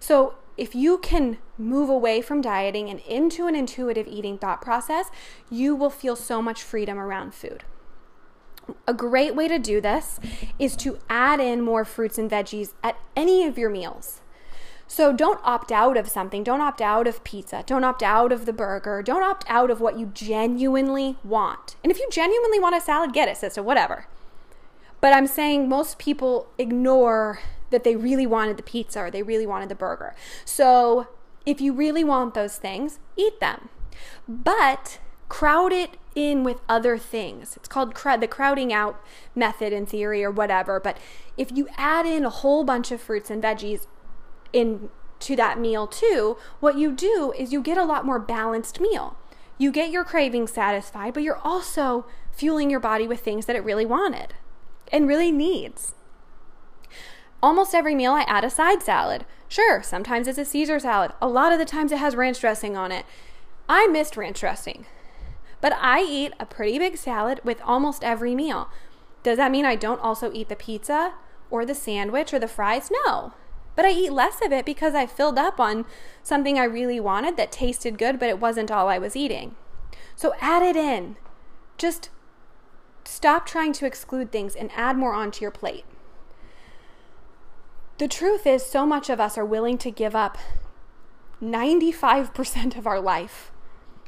So 0.01 0.35
if 0.57 0.74
you 0.74 0.98
can 0.98 1.38
move 1.57 1.88
away 1.88 2.20
from 2.20 2.40
dieting 2.40 2.90
and 2.90 2.98
into 2.98 3.46
an 3.46 3.55
intuitive 3.55 4.09
eating 4.09 4.38
thought 4.38 4.61
process, 4.61 5.07
you 5.48 5.77
will 5.77 5.88
feel 5.88 6.16
so 6.16 6.42
much 6.42 6.61
freedom 6.61 6.98
around 6.98 7.33
food. 7.33 7.62
A 8.88 8.92
great 8.92 9.37
way 9.37 9.46
to 9.46 9.61
do 9.61 9.81
this 9.81 10.18
is 10.59 10.74
to 10.79 10.98
add 11.09 11.38
in 11.38 11.61
more 11.62 11.85
fruits 11.85 12.18
and 12.18 12.29
veggies 12.29 12.72
at 12.83 12.98
any 13.14 13.44
of 13.44 13.57
your 13.57 13.70
meals. 13.70 14.20
So 14.88 15.12
don't 15.12 15.40
opt 15.44 15.70
out 15.70 15.98
of 15.98 16.09
something. 16.09 16.42
Don't 16.42 16.62
opt 16.62 16.81
out 16.81 17.07
of 17.07 17.22
pizza. 17.22 17.62
Don't 17.66 17.85
opt 17.85 18.03
out 18.03 18.33
of 18.33 18.46
the 18.46 18.55
burger. 18.55 19.03
Don't 19.03 19.22
opt 19.22 19.44
out 19.46 19.70
of 19.70 19.81
what 19.81 19.98
you 19.98 20.07
genuinely 20.07 21.16
want. 21.22 21.77
And 21.85 21.92
if 21.92 21.98
you 21.98 22.09
genuinely 22.11 22.59
want 22.59 22.74
a 22.74 22.81
salad, 22.81 23.12
get 23.12 23.29
it, 23.29 23.37
sister, 23.37 23.62
whatever. 23.62 24.07
But 25.01 25.12
I'm 25.12 25.27
saying 25.27 25.68
most 25.68 25.98
people 25.98 26.48
ignore 26.57 27.40
that 27.70 27.85
they 27.85 27.96
really 27.96 28.27
wanted 28.27 28.57
the 28.57 28.62
pizza 28.62 29.01
or 29.01 29.11
they 29.11 29.22
really 29.22 29.46
wanted 29.46 29.68
the 29.68 29.74
burger. 29.74 30.14
So 30.46 31.09
if 31.44 31.61
you 31.61 31.74
really 31.74 32.03
want 32.03 32.33
those 32.33 32.57
things, 32.57 32.98
eat 33.14 33.38
them. 33.40 33.68
But 34.27 34.98
crowd 35.29 35.72
it 35.72 35.98
in 36.14 36.44
with 36.44 36.61
other 36.66 36.96
things. 36.96 37.57
It's 37.57 37.68
called 37.68 37.94
the 37.94 38.29
crowding 38.29 38.72
out 38.72 39.01
method 39.35 39.74
in 39.74 39.85
theory 39.85 40.24
or 40.24 40.31
whatever. 40.31 40.81
But 40.81 40.96
if 41.37 41.53
you 41.55 41.68
add 41.77 42.07
in 42.07 42.24
a 42.24 42.31
whole 42.31 42.64
bunch 42.64 42.90
of 42.90 43.03
fruits 43.03 43.31
and 43.31 43.42
veggies 43.42 43.87
in 44.53 44.91
to 45.21 45.37
that 45.37 45.59
meal 45.59 45.87
too, 45.87 46.37
what 46.61 46.79
you 46.79 46.93
do 46.93 47.33
is 47.37 47.53
you 47.53 47.61
get 47.61 47.79
a 47.79 47.85
lot 47.85 48.07
more 48.07 48.19
balanced 48.19 48.81
meal. 48.81 49.17
You 49.59 49.73
get 49.73 49.91
your 49.91 50.05
cravings 50.05 50.53
satisfied, 50.53 51.15
but 51.15 51.23
you're 51.23 51.41
also 51.43 52.07
fueling 52.31 52.71
your 52.71 52.81
body 52.81 53.09
with 53.09 53.21
things 53.21 53.47
that 53.47 53.57
it 53.57 53.65
really 53.65 53.87
wanted 53.87 54.35
and 54.93 55.09
really 55.09 55.33
needs. 55.33 55.95
Almost 57.43 57.75
every 57.75 57.95
meal 57.95 58.13
I 58.13 58.23
add 58.23 58.45
a 58.45 58.51
side 58.51 58.83
salad. 58.83 59.25
Sure, 59.49 59.83
sometimes 59.83 60.29
it's 60.29 60.39
a 60.39 60.45
Caesar 60.45 60.79
salad. 60.79 61.13
A 61.21 61.29
lot 61.29 61.53
of 61.53 61.59
the 61.59 61.65
times 61.65 61.93
it 61.93 61.99
has 61.99 62.17
ranch 62.17 62.41
dressing 62.41 62.77
on 62.77 62.93
it. 62.93 63.05
I 63.69 63.87
missed 63.87 64.17
ranch 64.17 64.41
dressing. 64.41 64.87
But 65.61 65.73
I 65.81 66.03
eat 66.03 66.33
a 66.39 66.47
pretty 66.47 66.79
big 66.79 66.97
salad 66.97 67.41
with 67.43 67.61
almost 67.63 68.05
every 68.05 68.35
meal. 68.35 68.69
Does 69.23 69.37
that 69.39 69.51
mean 69.51 69.65
I 69.65 69.75
don't 69.75 70.01
also 70.01 70.33
eat 70.33 70.49
the 70.49 70.57
pizza 70.57 71.15
or 71.51 71.65
the 71.65 71.75
sandwich 71.75 72.33
or 72.33 72.39
the 72.39 72.49
fries? 72.49 72.91
No. 73.05 73.33
But 73.79 73.87
I 73.87 73.93
eat 73.93 74.12
less 74.12 74.45
of 74.45 74.51
it 74.51 74.64
because 74.64 74.97
I 74.97 75.07
filled 75.07 75.38
up 75.38 75.61
on 75.61 75.87
something 76.25 76.59
I 76.59 76.64
really 76.64 76.99
wanted 76.99 77.37
that 77.37 77.53
tasted 77.53 77.97
good, 77.97 78.19
but 78.19 78.29
it 78.29 78.41
wasn't 78.41 78.73
all 78.73 78.88
I 78.88 78.99
was 78.99 79.14
eating. 79.14 79.55
So 80.17 80.35
add 80.41 80.64
it 80.64 80.75
in. 80.75 81.14
Just 81.77 82.11
stop 83.05 83.47
trying 83.47 83.73
to 83.75 83.87
exclude 83.87 84.33
things 84.33 84.57
and 84.57 84.73
add 84.75 84.97
more 84.97 85.14
onto 85.14 85.43
your 85.43 85.53
plate. 85.53 85.85
The 87.99 88.09
truth 88.09 88.49
is, 88.49 88.67
so 88.67 88.85
much 88.85 89.09
of 89.09 89.21
us 89.21 89.38
are 89.38 89.45
willing 89.45 89.79
to 89.79 89.93
give 89.93 90.17
up 90.17 90.38
95% 91.41 92.77
of 92.77 92.85
our 92.85 93.01
life 93.01 93.53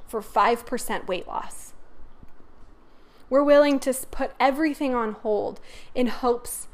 for 0.08 0.20
5% 0.20 1.06
weight 1.06 1.28
loss. 1.28 1.74
We're 3.28 3.44
willing 3.44 3.78
to 3.78 3.94
put 4.10 4.32
everything 4.40 4.96
on 4.96 5.12
hold 5.12 5.60
in 5.94 6.08
hopes 6.08 6.66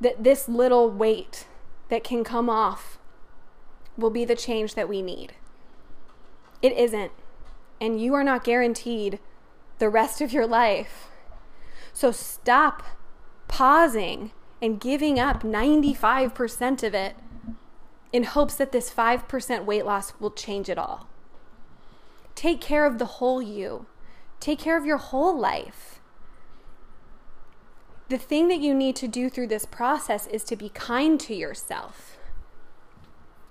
that 0.00 0.24
this 0.24 0.48
little 0.48 0.90
weight 0.90 1.46
that 1.92 2.02
can 2.02 2.24
come 2.24 2.48
off 2.48 2.98
will 3.98 4.08
be 4.08 4.24
the 4.24 4.34
change 4.34 4.74
that 4.74 4.88
we 4.88 5.02
need. 5.02 5.34
It 6.62 6.72
isn't. 6.72 7.12
And 7.82 8.00
you 8.00 8.14
are 8.14 8.24
not 8.24 8.44
guaranteed 8.44 9.18
the 9.78 9.90
rest 9.90 10.22
of 10.22 10.32
your 10.32 10.46
life. 10.46 11.08
So 11.92 12.10
stop 12.10 12.82
pausing 13.46 14.30
and 14.62 14.80
giving 14.80 15.20
up 15.20 15.42
95% 15.42 16.82
of 16.82 16.94
it 16.94 17.14
in 18.10 18.24
hopes 18.24 18.54
that 18.54 18.72
this 18.72 18.90
5% 18.90 19.66
weight 19.66 19.84
loss 19.84 20.18
will 20.18 20.30
change 20.30 20.70
it 20.70 20.78
all. 20.78 21.08
Take 22.34 22.62
care 22.62 22.86
of 22.86 22.96
the 22.96 23.20
whole 23.20 23.42
you. 23.42 23.84
Take 24.40 24.60
care 24.60 24.78
of 24.78 24.86
your 24.86 24.96
whole 24.96 25.38
life. 25.38 26.00
The 28.12 28.18
thing 28.18 28.48
that 28.48 28.60
you 28.60 28.74
need 28.74 28.94
to 28.96 29.08
do 29.08 29.30
through 29.30 29.46
this 29.46 29.64
process 29.64 30.26
is 30.26 30.44
to 30.44 30.54
be 30.54 30.68
kind 30.68 31.18
to 31.20 31.34
yourself. 31.34 32.18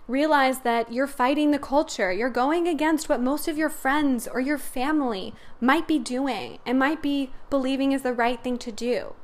Realize 0.08 0.60
that 0.60 0.94
you're 0.94 1.08
fighting 1.08 1.50
the 1.50 1.58
culture. 1.58 2.12
You're 2.12 2.30
going 2.30 2.68
against 2.68 3.10
what 3.10 3.20
most 3.20 3.48
of 3.48 3.58
your 3.58 3.72
friends 3.72 4.28
or 4.28 4.40
your 4.40 4.60
family 4.60 5.34
might 5.60 5.88
be 5.88 5.98
doing 5.98 6.60
and 6.64 6.78
might 6.78 7.02
be 7.02 7.32
believing 7.50 7.92
is 7.92 8.04
the 8.04 8.14
right 8.14 8.40
thing 8.44 8.60
to 8.60 8.72
do. 8.72 9.16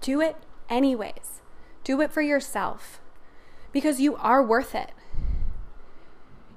Do 0.00 0.22
it 0.22 0.36
anyways. 0.70 1.42
Do 1.84 2.00
it 2.00 2.10
for 2.10 2.22
yourself 2.22 2.98
because 3.72 4.00
you 4.00 4.16
are 4.16 4.42
worth 4.42 4.74
it. 4.74 4.92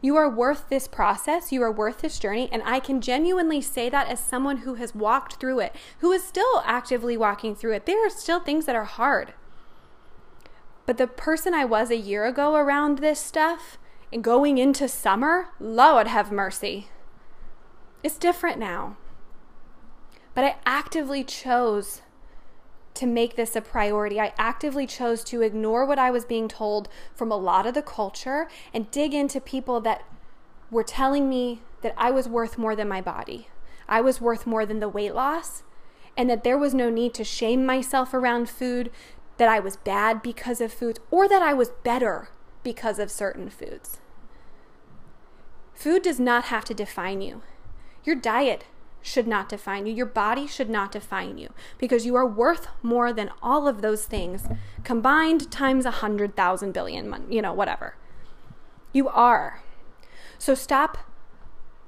You 0.02 0.16
are 0.16 0.30
worth 0.30 0.70
this 0.70 0.88
process. 0.88 1.52
You 1.52 1.62
are 1.64 1.72
worth 1.72 2.00
this 2.00 2.20
journey. 2.20 2.50
And 2.52 2.62
I 2.66 2.80
can 2.80 3.02
genuinely 3.02 3.62
say 3.62 3.90
that 3.90 4.08
as 4.08 4.20
someone 4.20 4.58
who 4.58 4.76
has 4.76 4.96
walked 4.96 5.36
through 5.36 5.60
it, 5.60 5.76
who 6.00 6.12
is 6.12 6.24
still 6.24 6.64
actively 6.66 7.18
walking 7.18 7.56
through 7.56 7.74
it. 7.74 7.86
There 7.86 8.06
are 8.06 8.10
still 8.10 8.40
things 8.40 8.66
that 8.66 8.76
are 8.76 8.86
hard. 8.86 9.34
But 10.86 10.98
the 10.98 11.08
person 11.08 11.54
I 11.54 11.66
was 11.66 11.92
a 11.92 11.98
year 11.98 12.26
ago 12.26 12.56
around 12.56 13.00
this 13.00 13.20
stuff 13.20 13.78
and 14.12 14.24
going 14.24 14.58
into 14.58 14.88
summer, 14.88 15.50
Lord 15.60 16.08
have 16.08 16.32
mercy. 16.32 16.88
It's 18.02 18.18
different 18.18 18.58
now. 18.58 18.98
But 20.34 20.46
I 20.46 20.56
actively 20.66 21.24
chose 21.24 22.02
to 23.00 23.06
make 23.06 23.38
this 23.38 23.56
a 23.56 23.62
priority. 23.62 24.20
I 24.20 24.34
actively 24.38 24.86
chose 24.86 25.24
to 25.26 25.42
ignore 25.42 25.86
what 25.86 25.98
I 25.98 26.12
was 26.12 26.26
being 26.26 26.50
told 26.50 26.90
from 27.16 27.32
a 27.32 27.38
lot 27.38 27.66
of 27.66 27.74
the 27.74 27.82
culture 27.82 28.50
and 28.74 28.92
dig 28.92 29.14
into 29.14 29.40
people 29.40 29.80
that 29.82 30.04
were 30.70 30.84
telling 30.84 31.30
me 31.30 31.62
that 31.82 31.94
I 31.98 32.12
was 32.12 32.28
worth 32.28 32.58
more 32.58 32.76
than 32.76 32.90
my 32.90 33.00
body. 33.00 33.48
I 33.88 34.02
was 34.02 34.20
worth 34.20 34.46
more 34.46 34.66
than 34.66 34.82
the 34.82 34.90
weight 34.90 35.16
loss, 35.16 35.64
and 36.18 36.30
that 36.30 36.44
there 36.44 36.58
was 36.58 36.74
no 36.74 36.90
need 36.90 37.14
to 37.14 37.24
shame 37.24 37.66
myself 37.66 38.14
around 38.14 38.50
food, 38.50 38.92
that 39.38 39.48
I 39.48 39.60
was 39.60 39.78
bad 39.78 40.22
because 40.22 40.60
of 40.60 40.74
foods, 40.74 41.00
or 41.10 41.30
that 41.30 41.42
I 41.42 41.54
was 41.54 41.70
better 41.70 42.30
because 42.64 43.00
of 43.00 43.10
certain 43.10 43.50
foods. 43.50 44.00
Food 45.74 46.02
does 46.02 46.20
not 46.20 46.46
have 46.46 46.66
to 46.66 46.74
define 46.74 47.22
you. 47.22 47.44
Your 48.04 48.18
diet 48.18 48.66
should 49.02 49.28
not 49.28 49.50
define 49.50 49.86
you. 49.86 49.94
Your 49.94 50.06
body 50.06 50.48
should 50.48 50.70
not 50.70 50.92
define 50.92 51.38
you 51.38 51.50
because 51.78 52.06
you 52.06 52.16
are 52.16 52.26
worth 52.26 52.68
more 52.82 53.14
than 53.14 53.32
all 53.42 53.68
of 53.68 53.82
those 53.82 54.06
things 54.06 54.48
combined 54.84 55.52
times 55.52 55.86
a 55.86 55.92
hundred 55.92 56.36
thousand 56.36 56.74
billion, 56.74 57.26
you 57.30 57.42
know, 57.42 57.54
whatever. 57.54 57.96
You 58.92 59.08
are. 59.10 59.62
So 60.38 60.56
stop 60.56 60.98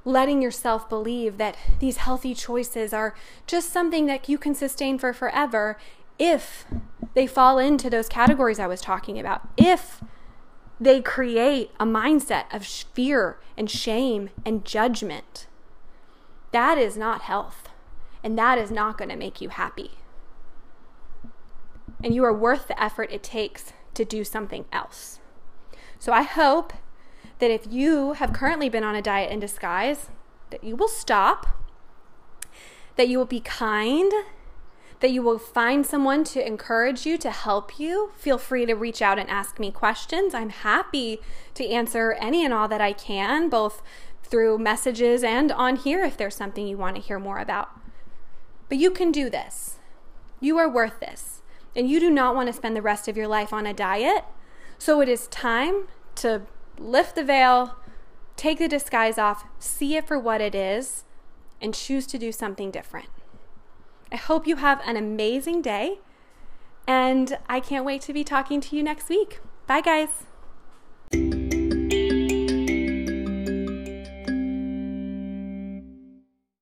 letting 0.04 0.42
yourself 0.42 0.90
believe 0.90 1.38
that 1.38 1.58
these 1.80 1.98
healthy 1.98 2.34
choices 2.34 2.94
are 2.94 3.14
just 3.46 3.70
something 3.72 4.06
that 4.08 4.28
you 4.28 4.38
can 4.38 4.56
sustain 4.56 4.98
for 4.98 5.14
forever 5.14 5.78
if 6.18 6.66
they 7.14 7.28
fall 7.28 7.60
into 7.60 7.90
those 7.90 8.08
categories 8.08 8.60
I 8.60 8.68
was 8.68 8.82
talking 8.82 9.20
about. 9.20 9.48
If 9.58 10.02
they 10.82 11.00
create 11.00 11.72
a 11.80 11.86
mindset 11.86 12.52
of 12.52 12.66
fear 12.66 13.38
and 13.56 13.70
shame 13.70 14.32
and 14.44 14.66
judgment. 14.66 15.46
That 16.52 16.78
is 16.78 16.98
not 16.98 17.22
health. 17.22 17.70
And 18.24 18.38
that 18.38 18.58
is 18.58 18.72
not 18.72 18.98
going 18.98 19.10
to 19.10 19.16
make 19.16 19.42
you 19.42 19.50
happy. 19.50 19.92
And 22.04 22.14
you 22.14 22.24
are 22.24 22.34
worth 22.34 22.68
the 22.68 22.82
effort 22.82 23.12
it 23.12 23.24
takes 23.24 23.74
to 23.94 24.06
do 24.06 24.24
something 24.24 24.66
else. 24.72 25.20
So 26.00 26.12
I 26.12 26.24
hope 26.24 26.74
that 27.40 27.52
if 27.52 27.66
you 27.70 28.14
have 28.14 28.34
currently 28.34 28.70
been 28.70 28.84
on 28.84 28.96
a 28.96 29.02
diet 29.02 29.32
in 29.32 29.40
disguise, 29.40 30.10
that 30.52 30.64
you 30.64 30.76
will 30.76 30.88
stop, 30.88 31.48
that 32.96 33.08
you 33.08 33.18
will 33.18 33.26
be 33.26 33.40
kind, 33.40 34.12
that 35.00 35.12
you 35.12 35.24
will 35.24 35.40
find 35.40 35.86
someone 35.86 36.24
to 36.24 36.46
encourage 36.46 37.06
you, 37.06 37.18
to 37.18 37.32
help 37.32 37.80
you. 37.80 38.12
Feel 38.16 38.38
free 38.38 38.66
to 38.68 38.74
reach 38.74 39.02
out 39.02 39.18
and 39.18 39.30
ask 39.30 39.60
me 39.60 39.72
questions. 39.72 40.34
I'm 40.34 40.50
happy 40.50 41.20
to 41.56 41.68
answer 41.68 42.14
any 42.14 42.46
and 42.46 42.54
all 42.54 42.68
that 42.68 42.82
I 42.82 42.94
can, 42.94 43.50
both 43.50 43.82
through 44.32 44.58
messages 44.58 45.24
and 45.24 45.52
on 45.52 45.76
here 45.76 46.04
if 46.04 46.18
there's 46.18 46.36
something 46.36 46.66
you 46.66 46.78
want 46.78 46.96
to 46.96 47.02
hear 47.02 47.20
more 47.20 47.38
about. 47.38 47.70
But 48.70 48.78
you 48.78 48.90
can 48.90 49.12
do 49.12 49.30
this. 49.30 49.78
You 50.40 50.58
are 50.58 50.70
worth 50.70 51.00
this. 51.00 51.42
And 51.76 51.90
you 51.90 52.00
do 52.00 52.10
not 52.10 52.36
want 52.36 52.48
to 52.48 52.54
spend 52.54 52.76
the 52.76 52.82
rest 52.82 53.08
of 53.08 53.16
your 53.16 53.28
life 53.28 53.54
on 53.54 53.68
a 53.68 53.74
diet. 53.74 54.26
So 54.78 55.02
it 55.02 55.10
is 55.10 55.28
time 55.28 55.88
to 56.16 56.44
lift 56.80 57.16
the 57.16 57.24
veil, 57.24 57.76
take 58.36 58.58
the 58.58 58.68
disguise 58.68 59.18
off, 59.18 59.46
see 59.60 59.96
it 59.96 60.08
for 60.08 60.18
what 60.18 60.42
it 60.42 60.56
is, 60.56 61.04
and 61.62 61.74
choose 61.74 62.08
to 62.08 62.18
do 62.18 62.32
something 62.32 62.72
different. 62.72 63.10
I 64.12 64.16
hope 64.16 64.48
you 64.48 64.58
have 64.58 64.82
an 64.86 64.98
amazing 64.98 65.62
day, 65.62 66.00
and 66.88 67.38
I 67.48 67.60
can't 67.60 67.86
wait 67.86 68.02
to 68.02 68.14
be 68.14 68.24
talking 68.24 68.60
to 68.62 68.76
you 68.76 68.84
next 68.84 69.08
week. 69.08 69.40
Bye, 69.68 69.82
guys. 69.82 71.41